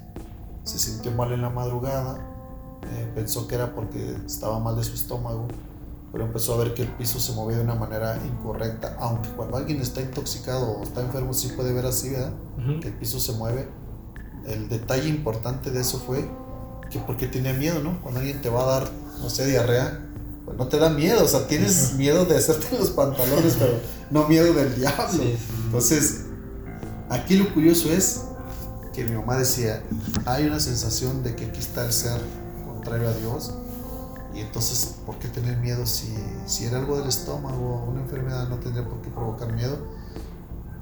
[0.64, 2.18] se sintió mal en la madrugada,
[2.92, 5.48] eh, pensó que era porque estaba mal de su estómago,
[6.12, 9.56] pero empezó a ver que el piso se movía de una manera incorrecta, aunque cuando
[9.56, 12.32] alguien está intoxicado o está enfermo sí puede ver así, ¿verdad?
[12.58, 12.80] Ujú.
[12.80, 13.68] que el piso se mueve.
[14.46, 16.28] El detalle importante de eso fue
[16.90, 18.00] que porque tenía miedo, ¿no?
[18.00, 18.90] Cuando alguien te va a dar,
[19.20, 20.02] no sé, diarrea,
[20.44, 23.74] pues no te da miedo, o sea, tienes miedo de hacerte los pantalones, pero
[24.10, 25.08] no miedo del diablo.
[25.10, 25.52] Sí, sí.
[25.64, 26.20] Entonces,
[27.10, 28.22] aquí lo curioso es
[28.94, 29.82] que mi mamá decía,
[30.24, 32.20] hay una sensación de que aquí está el ser
[32.64, 33.52] contrario a Dios.
[34.36, 38.56] Y entonces, ¿por qué tener miedo si, si era algo del estómago, una enfermedad no
[38.56, 39.78] tendría por qué provocar miedo?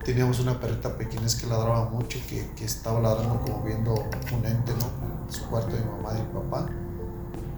[0.04, 4.72] Teníamos una perrita pequeña que ladraba mucho, que, que estaba ladrando como viendo un ente,
[4.72, 5.24] ¿no?
[5.24, 6.66] En su cuarto de mamá y papá.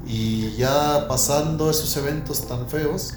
[0.06, 3.14] Y ya pasando esos eventos tan feos,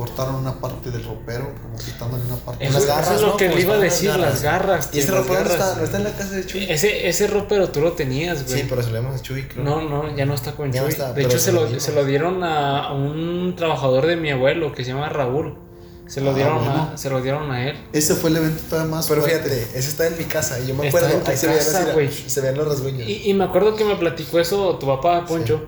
[0.00, 2.64] cortaron una parte del ropero, como quitándole una parte.
[2.64, 3.36] Eso, Las eso garras, es lo ¿no?
[3.36, 4.30] que le iba a las decir, garras.
[4.30, 4.86] las garras.
[4.86, 5.66] Y tío, ese las ropero no garras.
[5.68, 6.66] está, no está en la casa de Chuy.
[6.70, 8.60] Ese, ese ropero tú lo tenías, güey.
[8.62, 9.62] Sí, pero se lo dimos a Chuy, creo.
[9.62, 10.92] No, no, ya no está con Ya no Chuy.
[10.94, 14.72] está, de hecho, se lo se lo dieron a, a un trabajador de mi abuelo
[14.72, 15.58] que se llama Raúl.
[16.06, 16.90] Se lo, Ah, dieron, bueno.
[16.92, 17.76] a, se lo dieron a él.
[17.92, 19.48] Ese fue el evento todavía más Pero fuerte.
[19.48, 22.40] fíjate, ese está en mi casa y yo me acuerdo, ahí se veían, así, se
[22.40, 23.08] veían los rasguños.
[23.08, 25.66] Y, y me acuerdo que me platicó eso tu papá, Poncho.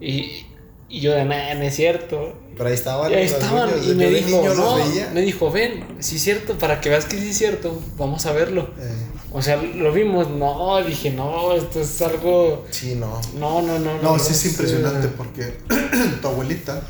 [0.00, 0.46] Y,
[0.90, 2.34] y yo de nada, no es cierto.
[2.56, 3.70] Pero ahí estaban Y ahí estaban.
[3.82, 5.10] Y me dijo, no, veía.
[5.14, 8.32] me dijo, ven, sí es cierto, para que veas que sí es cierto, vamos a
[8.32, 8.70] verlo.
[8.78, 12.64] Eh, O sea, lo vimos, no, dije, no, esto es algo.
[12.70, 13.20] sí, no.
[13.38, 14.02] No, no, no.
[14.02, 15.58] No, sí es impresionante porque
[16.20, 16.82] tu abuelita,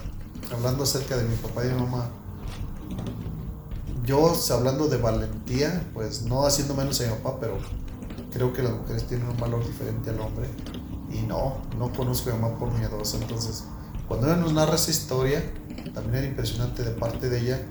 [0.51, 2.11] hablando acerca de mi papá y mi mamá,
[4.07, 7.59] yo hablando de valentía, pues no haciendo menos a mi papá, pero
[8.33, 10.47] creo que las mujeres tienen un valor diferente al hombre.
[11.13, 13.19] Y no, no conozco a mi mamá por miedosa.
[13.19, 13.65] Entonces,
[14.11, 15.41] cuando ella nos narra esa historia,
[15.95, 17.63] también era impresionante de parte de ella,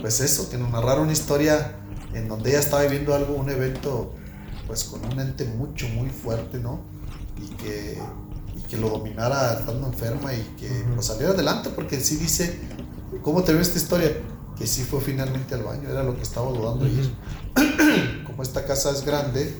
[0.00, 1.74] pues eso, que nos narrara una historia
[2.14, 4.14] en donde ella estaba viviendo algo, un evento,
[4.66, 6.80] pues con un ente mucho, muy fuerte, ¿no?
[7.36, 7.98] Y que,
[8.56, 10.94] y que lo dominara estando enferma y que Ujú.
[10.94, 12.58] pues, saliera adelante, porque sí dice,
[13.20, 14.10] ¿cómo terminó esta historia?
[14.56, 16.94] Que sí fue finalmente al baño, era lo que estaba dudando Ujú.
[16.94, 18.24] ir.
[18.26, 19.54] Como esta casa es grande,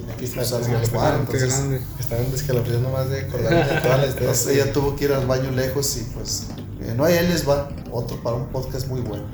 [0.00, 1.80] tenía que un bastante lugar, Bastante entonces grande.
[1.98, 4.28] Estaban descalabrando más de acordarme de toda la historia.
[4.28, 6.46] entonces ella tuvo que ir al baño lejos y pues
[6.80, 9.24] eh, no, ahí les va otro para un podcast muy bueno.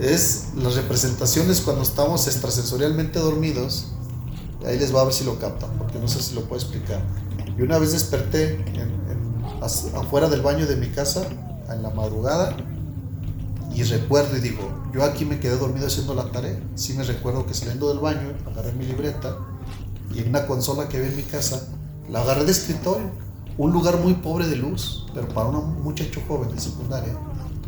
[0.00, 3.88] Es las representaciones cuando estamos extrasensorialmente dormidos.
[4.66, 7.00] Ahí les va a ver si lo captan, porque no sé si lo puedo explicar.
[7.56, 11.26] Y una vez desperté en- en- afuera del baño de mi casa,
[11.68, 12.56] en la madrugada,
[13.74, 14.60] y recuerdo y digo,
[14.92, 16.58] yo aquí me quedé dormido haciendo la tarea.
[16.74, 19.36] Sí me recuerdo que saliendo del baño, agarré mi libreta
[20.14, 21.68] y en una consola que había en mi casa,
[22.10, 23.10] la agarré de escritorio.
[23.58, 27.12] Un lugar muy pobre de luz, pero para un muchacho joven de secundaria,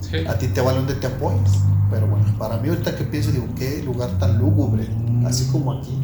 [0.01, 0.17] Sí.
[0.27, 1.51] a ti te vale donde te apoyes.
[1.91, 4.89] Pero bueno, para mí ahorita que pienso, digo, qué lugar tan lúgubre,
[5.27, 5.99] así como aquí,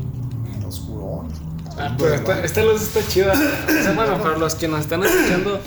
[0.69, 1.29] oscurón.
[1.79, 3.33] Ah, pero esta, esta luz está chida.
[3.33, 5.61] O sea, bueno, para los que nos están escuchando,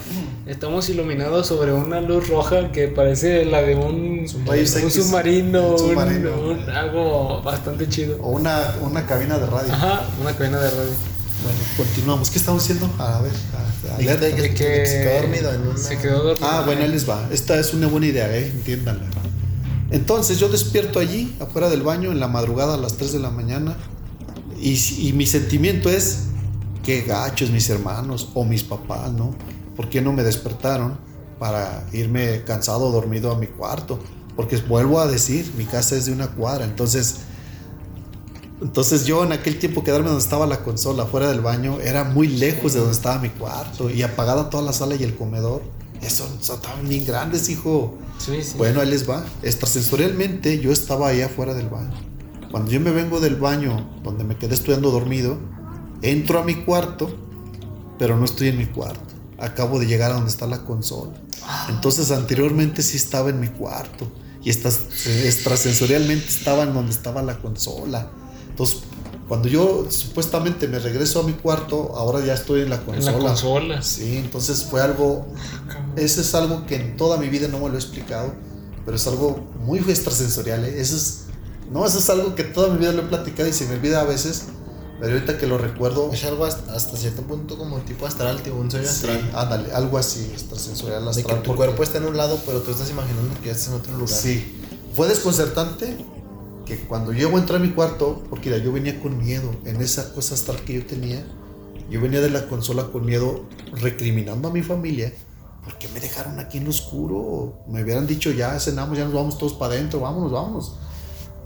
[0.49, 4.93] estamos iluminados sobre una luz roja que parece la de un, Rayos un X.
[4.95, 6.41] submarino, Un un- submarino.
[6.41, 8.17] un- algo bastante chido.
[8.21, 9.73] O una, una cabina de radio.
[9.73, 10.91] Ajá, una cadena de radio.
[11.43, 12.29] Bueno, continuamos.
[12.31, 12.89] ¿Qué estamos haciendo?
[12.97, 13.31] A ver,
[13.87, 13.97] a- a
[14.35, 15.77] que, que se quedó dormido en una...
[15.77, 16.47] Se quedó dormido.
[16.49, 17.27] Ah, bueno, ahí les va.
[17.31, 18.47] Esta es una buena idea, ¿eh?
[18.47, 19.05] Entiéndanla.
[19.91, 23.29] Entonces yo despierto allí, afuera del baño, en la madrugada a las 3 de la
[23.29, 23.75] mañana.
[24.59, 24.73] Y,
[25.07, 26.23] y mi sentimiento es,
[26.83, 29.33] qué gachos mis hermanos o mis papás, ¿no?
[29.79, 30.97] ¿Por qué no me despertaron
[31.39, 33.97] para irme cansado, dormido a mi cuarto?
[34.35, 36.65] Porque vuelvo a decir, mi casa es de una cuadra.
[36.65, 37.19] Entonces,
[38.61, 42.27] entonces yo en aquel tiempo quedarme donde estaba la consola, fuera del baño, era muy
[42.27, 45.61] lejos de donde estaba mi cuarto y apagada toda la sala y el comedor.
[46.01, 47.97] Eso, eso estaban bien grandes, hijo.
[48.17, 48.57] Sí, sí.
[48.57, 49.23] Bueno, ahí les va.
[49.43, 51.93] Extrasensorialmente yo estaba ahí afuera del baño.
[52.51, 55.37] Cuando yo me vengo del baño, donde me quedé estudiando dormido,
[56.01, 57.09] entro a mi cuarto,
[57.97, 59.08] pero no estoy en mi cuarto.
[59.41, 61.13] Acabo de llegar a donde está la consola.
[61.69, 64.11] Entonces anteriormente sí estaba en mi cuarto.
[64.43, 68.09] Y estas, extrasensorialmente estaba en donde estaba la consola.
[68.49, 68.79] Entonces,
[69.27, 73.17] cuando yo supuestamente me regreso a mi cuarto, ahora ya estoy en la en consola.
[73.17, 73.81] la consola.
[73.81, 75.27] Sí, entonces fue algo
[75.95, 78.33] eso es algo que en toda mi vida no me lo he explicado,
[78.85, 80.65] pero es algo muy extrasensorial.
[80.65, 80.79] ¿eh?
[80.79, 81.25] Eso es,
[81.71, 84.01] no, eso es algo que toda mi vida lo he platicado y se me olvida
[84.01, 84.45] a veces,
[84.99, 88.57] Pero ahorita que lo recuerdo, Es algo hasta, hasta cierto punto como tipo astral, tipo
[88.57, 89.31] un sueño sí, astral.
[89.33, 91.37] ándale, algo así, extrasensorial De que astral.
[91.41, 93.73] tu porque- cuerpo está en un lado, pero tú estás imaginando que ya estás en
[93.75, 94.09] otro lugar.
[94.09, 94.59] Sí,
[94.93, 95.95] fue desconcertante
[96.65, 100.13] que cuando yo entré a mi cuarto, porque mira, yo venía con miedo en esa
[100.13, 101.25] cosa astral que yo tenía,
[101.89, 105.13] yo venía de la consola con miedo recriminando a mi familia,
[105.63, 107.59] ¿por qué me dejaron aquí en lo oscuro?
[107.69, 110.73] Me hubieran dicho ya cenamos, ya nos vamos todos para adentro, vámonos, vámonos.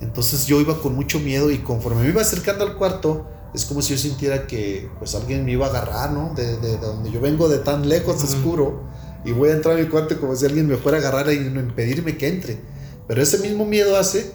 [0.02, 3.82] Entonces yo iba con mucho miedo y conforme me iba acercando al cuarto, es como
[3.82, 6.34] si yo sintiera que pues alguien me iba a agarrar, ¿no?
[6.36, 8.26] De, de- de donde yo vengo, de tan lejos, Ujú.
[8.26, 8.84] oscuro,
[9.26, 11.40] y voy a entrar a mi cuarto como si alguien me fuera a agarrar y
[11.40, 12.60] no impedirme que entre.
[13.08, 14.32] Pero ese mismo miedo hace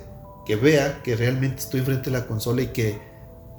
[0.46, 2.98] que vea que realmente estoy frente a la consola y que,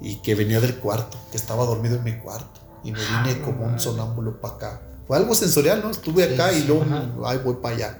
[0.01, 2.59] y que venía del cuarto, que estaba dormido en mi cuarto.
[2.83, 4.81] Y me vine Ah, como no un sonámbulo para acá.
[5.07, 5.89] Fue algo sensorial, ¿no?
[5.89, 7.05] Estuve Sí, acá y luego ajá.
[7.25, 7.97] ahí voy para allá.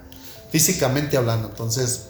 [0.50, 1.50] Físicamente hablando.
[1.50, 2.08] Entonces,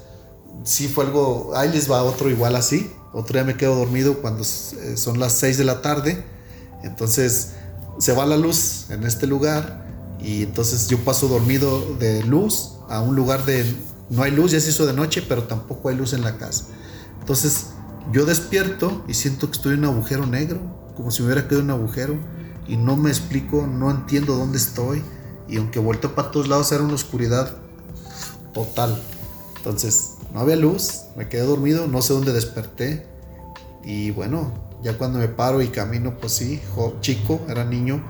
[0.64, 1.52] sí fue algo.
[1.56, 2.92] Ahí les va otro igual así.
[3.12, 6.24] Otro día me quedo dormido cuando eh, son las 6 de la tarde.
[6.84, 7.54] Entonces,
[7.98, 9.88] se va la luz en este lugar.
[10.20, 13.66] Y entonces yo paso dormido de luz a un lugar de.
[14.10, 16.66] No hay luz, ya se hizo de noche, pero tampoco hay luz en la casa.
[17.20, 17.68] Entonces,
[18.12, 20.60] yo despierto y siento que estoy en un agujero negro,
[20.96, 22.18] como si me hubiera quedado en un agujero.
[22.68, 25.04] Y no me explico, no entiendo dónde estoy.
[25.48, 27.56] Y aunque volteo para todos lados, era una oscuridad
[28.54, 29.02] total.
[29.60, 33.06] Entonces, no había luz, me quedé dormido, no sé dónde desperté.
[33.84, 38.02] Y bueno, ya cuando me paro y camino, pues sí, jo- chico, era niño,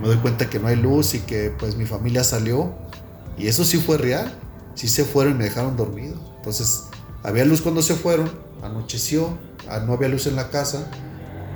[0.00, 2.72] me doy cuenta que no hay luz y que pues mi familia salió.
[3.38, 4.32] Y eso sí fue real.
[4.74, 6.16] Sí se fueron y me dejaron dormido.
[6.36, 6.84] Entonces,
[7.22, 8.30] había luz cuando se fueron,
[8.62, 9.36] anocheció,
[9.68, 10.90] ah, no había luz en la casa.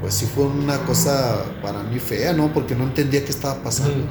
[0.00, 2.52] Pues sí fue una cosa para mí fea, ¿no?
[2.54, 4.06] Porque no entendía qué estaba pasando.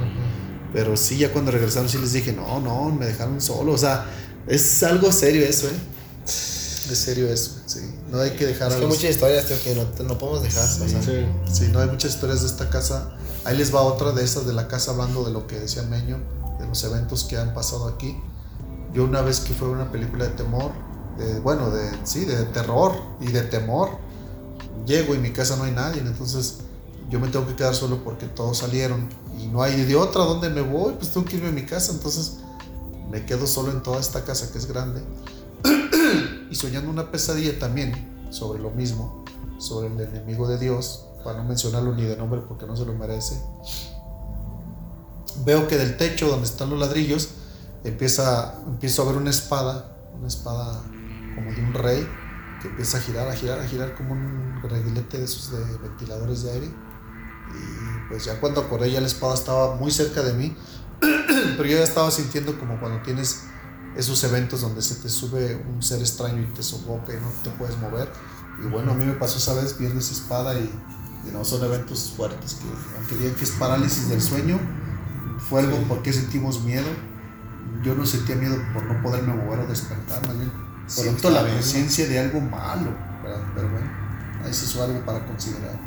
[0.72, 3.72] Pero sí, ya cuando regresaron, sí les dije, no, no, me dejaron solo.
[3.72, 4.06] O sea,
[4.46, 5.78] es algo serio eso, ¿eh?
[6.26, 7.80] Es serio eso, sí.
[8.10, 10.18] No hay que dejar Es a que los- muchas historias, tío, que no, te- no
[10.18, 10.80] podemos dejar Sí.
[10.80, 11.04] pasar.
[11.04, 11.26] Sí.
[11.52, 13.12] Sí, no hay muchas historias de esta casa.
[13.44, 16.18] Ahí les va otra de estas de la casa hablando de lo que decía Meño,
[16.58, 18.16] de los eventos que han pasado aquí.
[18.92, 20.72] Yo una vez que fue una película de temor,
[21.16, 23.90] de, bueno, de, sí, de terror y de temor,
[24.84, 26.56] llego y en mi casa no hay nadie, entonces
[27.08, 30.48] yo me tengo que quedar solo porque todos salieron y no hay de otra donde
[30.50, 32.38] me voy, pues tengo que irme a mi casa, entonces
[33.10, 35.02] me quedo solo en toda esta casa que es grande
[36.50, 39.24] y soñando una pesadilla también sobre lo mismo,
[39.58, 42.94] sobre el enemigo de Dios, para no mencionarlo ni de nombre porque no se lo
[42.94, 43.40] merece.
[45.44, 47.30] Veo que del techo donde están los ladrillos
[47.84, 50.80] empieza, empiezo a ver una espada, una espada
[51.34, 52.06] como de un rey,
[52.62, 56.52] que empieza a girar, a girar, a girar como un reguilete de esos ventiladores de
[56.52, 56.66] aire.
[56.66, 60.54] Y pues ya cuando acordé ya la espada estaba muy cerca de mí,
[61.56, 63.42] pero yo ya estaba sintiendo como cuando tienes
[63.96, 67.50] esos eventos donde se te sube un ser extraño y te sofoca y no te
[67.50, 68.10] puedes mover.
[68.62, 70.70] Y bueno, a mí me pasó esa vez viendo esa espada y,
[71.28, 74.58] y no son eventos fuertes, que aunque digan que es parálisis del sueño,
[75.48, 76.86] fue algo por qué sentimos miedo.
[77.82, 80.50] Yo no sentía miedo por no poderme mover o despertar, más bien
[80.90, 82.90] siento la conciencia de algo malo,
[83.22, 83.44] ¿verdad?
[83.54, 83.86] pero bueno,
[84.48, 85.78] eso es algo para considerar.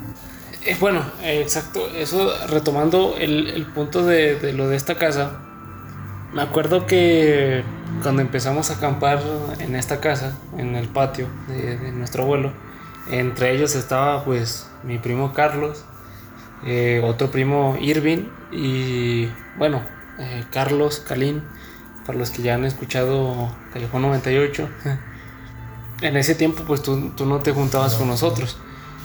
[0.65, 1.88] Eh, bueno, eh, exacto.
[1.95, 5.39] Eso retomando el, el punto de, de lo de esta casa.
[6.34, 7.63] Me acuerdo que
[8.02, 9.21] cuando empezamos a acampar
[9.60, 12.52] en esta casa, en el patio de, de nuestro abuelo,
[13.12, 15.86] entre ellos estaba pues mi primo Carlos,
[16.65, 19.84] eh, otro primo Irving y bueno,
[20.19, 21.43] eh, Carlos Calín,
[22.06, 24.69] para los que ya han escuchado Callejón 98.
[26.02, 28.58] En ese tiempo pues tú, tú no te juntabas con nosotros.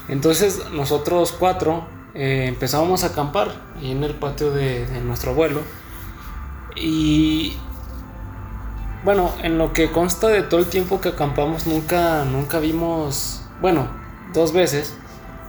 [0.09, 5.61] Entonces nosotros cuatro eh, empezábamos a acampar en el patio de, nuestro abuelo.
[6.75, 7.57] Y
[9.05, 13.89] bueno, en lo que consta de todo el tiempo que acampamos, nunca, nunca vimos, bueno,
[14.33, 14.95] dos veces.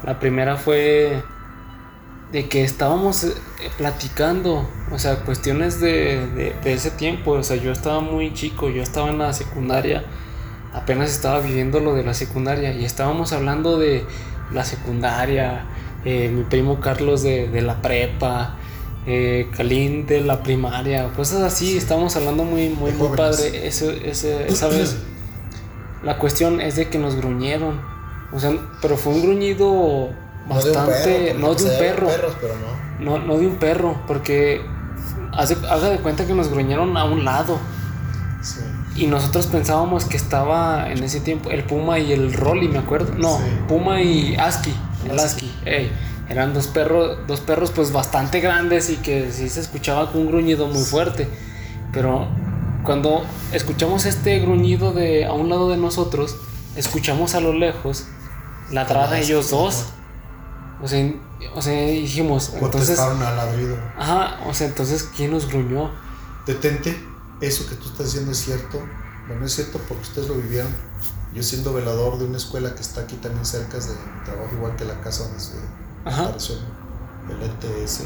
[0.04, 1.24] La primera fue
[2.32, 3.34] de que estábamos eh,
[3.78, 7.32] platicando, o sea, cuestiones de, de ese tiempo.
[7.32, 10.04] O sea, yo estaba muy chico, yo estaba en la secundaria,
[10.74, 14.06] apenas estaba viviendo lo de la secundaria y estábamos hablando de
[14.54, 15.66] la secundaria,
[16.06, 18.56] eh, mi primo Carlos de, de la prepa,
[19.06, 24.10] eh, Kalin de la primaria, cosas así, estábamos hablando muy, muy, De muy padre ese,
[24.10, 24.98] ese- esa vez.
[26.04, 27.82] La cuestión es de que nos gruñeron,
[28.32, 30.10] o sea, pero fue un gruñido
[30.48, 32.34] bastante, no de un perro, perros,
[33.00, 33.18] no.
[33.20, 34.62] no, no de un perro, porque
[35.34, 37.58] hace- haga de cuenta que nos gruñeron a un lado.
[38.42, 38.62] Sí.
[39.00, 43.14] Y nosotros pensábamos que estaba en ese tiempo el Puma y el Rolly, me acuerdo.
[43.18, 43.44] No, Sí.
[43.68, 44.74] Puma y Aski.
[45.10, 45.18] El.
[45.18, 45.50] Aski.
[45.66, 45.92] ey,
[46.28, 50.28] eran dos perros, dos perros pues bastante grandes y que sí se escuchaba con un
[50.28, 51.28] gruñido muy fuerte.
[51.94, 52.28] Pero
[52.84, 56.36] cuando escuchamos este gruñido de a un lado de nosotros,
[56.76, 58.06] escuchamos a lo lejos
[58.70, 59.86] ladrar a ellos dos.
[60.82, 61.12] O sea,
[61.56, 62.98] o sea dijimos, entonces...
[62.98, 63.78] Contestaron al ladrido.
[63.98, 65.92] Ajá, o sea, entonces, ¿quién nos gruñó?
[66.46, 66.98] Detente,
[67.42, 68.80] eso que tú estás diciendo es cierto.
[69.28, 70.74] Bueno, es cierto porque ustedes lo vivieron.
[71.34, 74.76] Yo siendo velador de una escuela que está aquí también cerca de mi trabajo, igual
[74.76, 75.54] que la casa donde se
[76.04, 76.56] apareció
[77.30, 78.02] el ETS,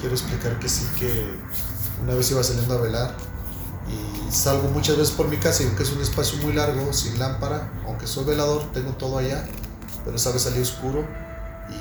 [0.00, 1.32] quiero explicar que sí que
[2.02, 3.14] una vez iba saliendo a velar
[3.88, 7.18] y salgo muchas veces por mi casa y aunque es un espacio muy largo, sin
[7.20, 9.46] lámpara, aunque soy velador, tengo todo allá,
[10.04, 11.06] pero esa vez salí oscuro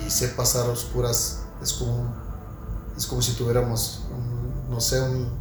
[0.06, 2.14] y sé pasar a oscuras, es como,
[2.96, 5.32] es como si tuviéramos, un, no sé, un,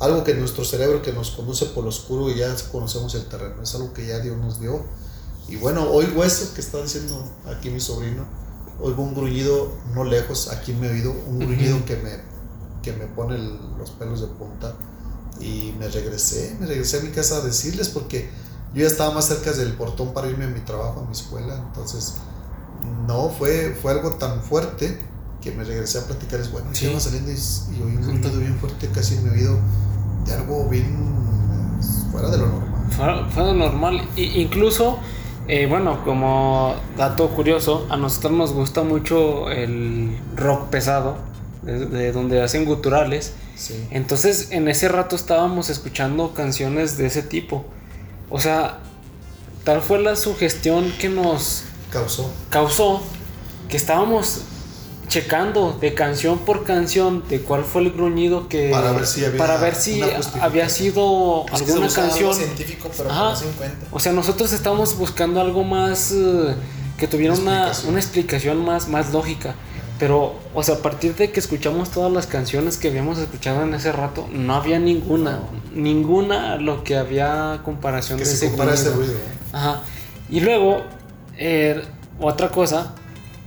[0.00, 3.62] algo que nuestro cerebro que nos conduce por lo oscuro y ya conocemos el terreno,
[3.62, 4.84] es algo que ya Dios nos dio.
[5.48, 8.24] Y bueno, oigo eso que está diciendo aquí mi sobrino,
[8.80, 11.84] oigo un gruñido no lejos, aquí en mi oído, un gruñido Ujú.
[11.86, 12.10] que, me,
[12.82, 14.74] que me pone el- los pelos de punta.
[15.40, 18.28] Y me regresé, me regresé a mi casa a decirles porque
[18.74, 21.54] yo ya estaba más cerca del portón para irme a mi trabajo, a mi escuela.
[21.68, 22.14] Entonces,
[23.06, 24.98] no, fue, fue algo tan fuerte
[25.40, 26.50] que me regresé a platicarles.
[26.50, 26.86] Bueno, Sí.
[26.90, 29.58] iba saliendo y, y oí un gruñido bien fuerte casi en mi oído
[30.24, 32.86] de algo bien eh, fuera de lo normal.
[32.90, 34.08] Fue, fue lo normal.
[34.16, 34.98] Incluso,
[35.46, 41.16] eh, bueno, como dato curioso, a nosotros nos gusta mucho el rock pesado,
[41.62, 43.34] de, de donde hacen guturales.
[43.56, 43.86] Sí.
[43.90, 47.64] Entonces, en ese rato estábamos escuchando canciones de ese tipo.
[48.30, 48.78] O sea,
[49.64, 52.30] tal fue la sugestión que nos Causó.
[52.50, 53.02] causó
[53.68, 54.42] que estábamos
[55.08, 59.38] checando de canción por canción de cuál fue el gruñido que Para ver si había
[59.38, 60.00] para ver si
[60.40, 63.30] había sido alguna busca algo canción científico, pero Ajá.
[63.30, 63.88] no se encuentra.
[63.90, 66.54] o sea nosotros estamos buscando algo más eh,
[66.98, 67.90] que tuviera una, Explicación.
[67.90, 69.54] una explicación más más lógica
[69.98, 73.74] pero o sea a partir de que escuchamos todas las canciones que habíamos escuchado en
[73.74, 75.40] ese rato no había ninguna
[75.74, 79.06] ninguna lo que había comparación Que de se ese compara ese gruñido.
[79.14, 79.18] ruido.
[79.20, 79.32] ¿eh?
[79.54, 79.80] ajá
[80.30, 80.82] y luego
[81.38, 81.82] eh,
[82.20, 82.94] otra cosa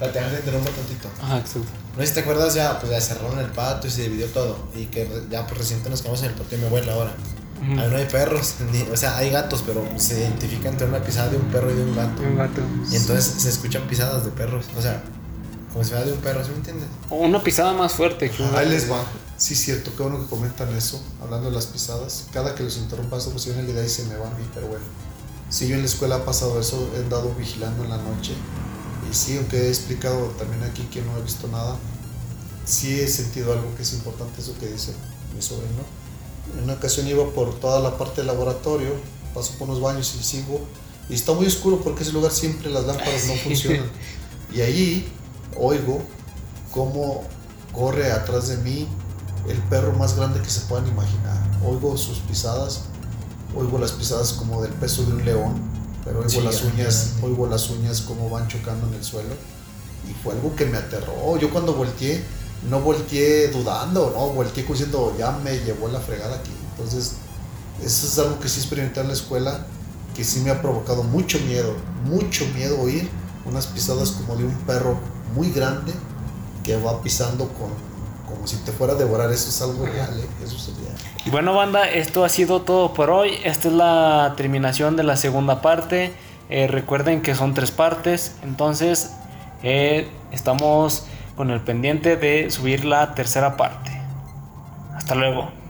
[0.02, 1.10] Espérate, déjame interrumpir un tantito.
[1.24, 4.02] ajá exacto No sé si te acuerdas ya, pues ya cerraron el patio y se
[4.04, 4.58] dividió todo.
[4.76, 7.14] Y que ya pues reciente nos quedamos en el patio de mi abuela ahora.
[7.62, 7.80] Ujú.
[7.80, 11.30] Ahí no hay perros, ni- o sea, hay gatos, pero se identifica entre una pisada
[11.30, 12.22] de un perro y de un gato.
[12.24, 12.62] Un gato.
[12.92, 14.66] Y entonces se escuchan pisadas de perros.
[14.78, 15.04] O sea,
[15.72, 16.88] como si fuera de un perro, ¿sí me entiendes?
[17.10, 18.70] O Una pisada más fuerte que un Ahí gato.
[18.70, 19.04] les va.
[19.38, 22.26] Sí, cierto, qué bueno que comentan eso, hablando de las pisadas.
[22.34, 24.44] Cada que los interrumpa, eso pues viene la idea y se me va a mí,
[24.54, 24.84] pero bueno.
[25.50, 28.34] Sí, yo en la escuela ha pasado eso, he andado vigilando en la noche.
[29.12, 31.76] Y sí, aunque he explicado también aquí que no he visto nada,
[32.64, 34.94] sí he sentido algo que es importante, eso que dice
[35.36, 35.84] mi sobrino.
[36.56, 38.92] En una ocasión iba por toda la parte del laboratorio,
[39.34, 40.62] paso por unos baños y sigo.
[41.10, 43.92] Y está muy oscuro porque ese lugar siempre las lámparas no funcionan.
[44.54, 45.08] Y allí
[45.58, 46.02] oigo
[46.72, 47.24] cómo
[47.74, 48.88] corre atrás de mí
[49.50, 51.38] el perro más grande que se puedan imaginar.
[51.66, 52.84] Oigo sus pisadas,
[53.56, 57.28] oigo las pisadas como del peso de un león, pero oigo Sí, las uñas, grande.
[57.28, 59.34] oigo las uñas como van chocando en el suelo.
[60.10, 61.38] Y fue algo que me aterró.
[61.38, 62.24] Yo cuando volteé,
[62.70, 66.52] no volteé dudando, no, volteé diciendo, ya me llevó la fregada aquí.
[66.72, 67.14] Entonces,
[67.84, 69.66] eso es algo que sí experimenté en la escuela,
[70.16, 71.76] que sí me ha provocado mucho miedo,
[72.06, 73.10] mucho miedo oír
[73.46, 74.98] unas pisadas como de un perro
[75.36, 75.94] muy grande
[76.64, 77.70] que va pisando con,
[78.32, 79.32] como si te fuera a devorar.
[79.32, 80.28] Eso es algo real, ¿eh?
[80.44, 80.90] eso sería.
[81.26, 83.38] Y bueno, banda, esto ha sido todo por hoy.
[83.44, 86.14] Esta es la terminación de la segunda parte.
[86.50, 88.36] Eh, recuerden que son tres partes.
[88.44, 89.12] Entonces,
[89.64, 91.06] eh, estamos
[91.36, 93.92] con el pendiente de subir la tercera parte.
[94.96, 95.61] Hasta luego.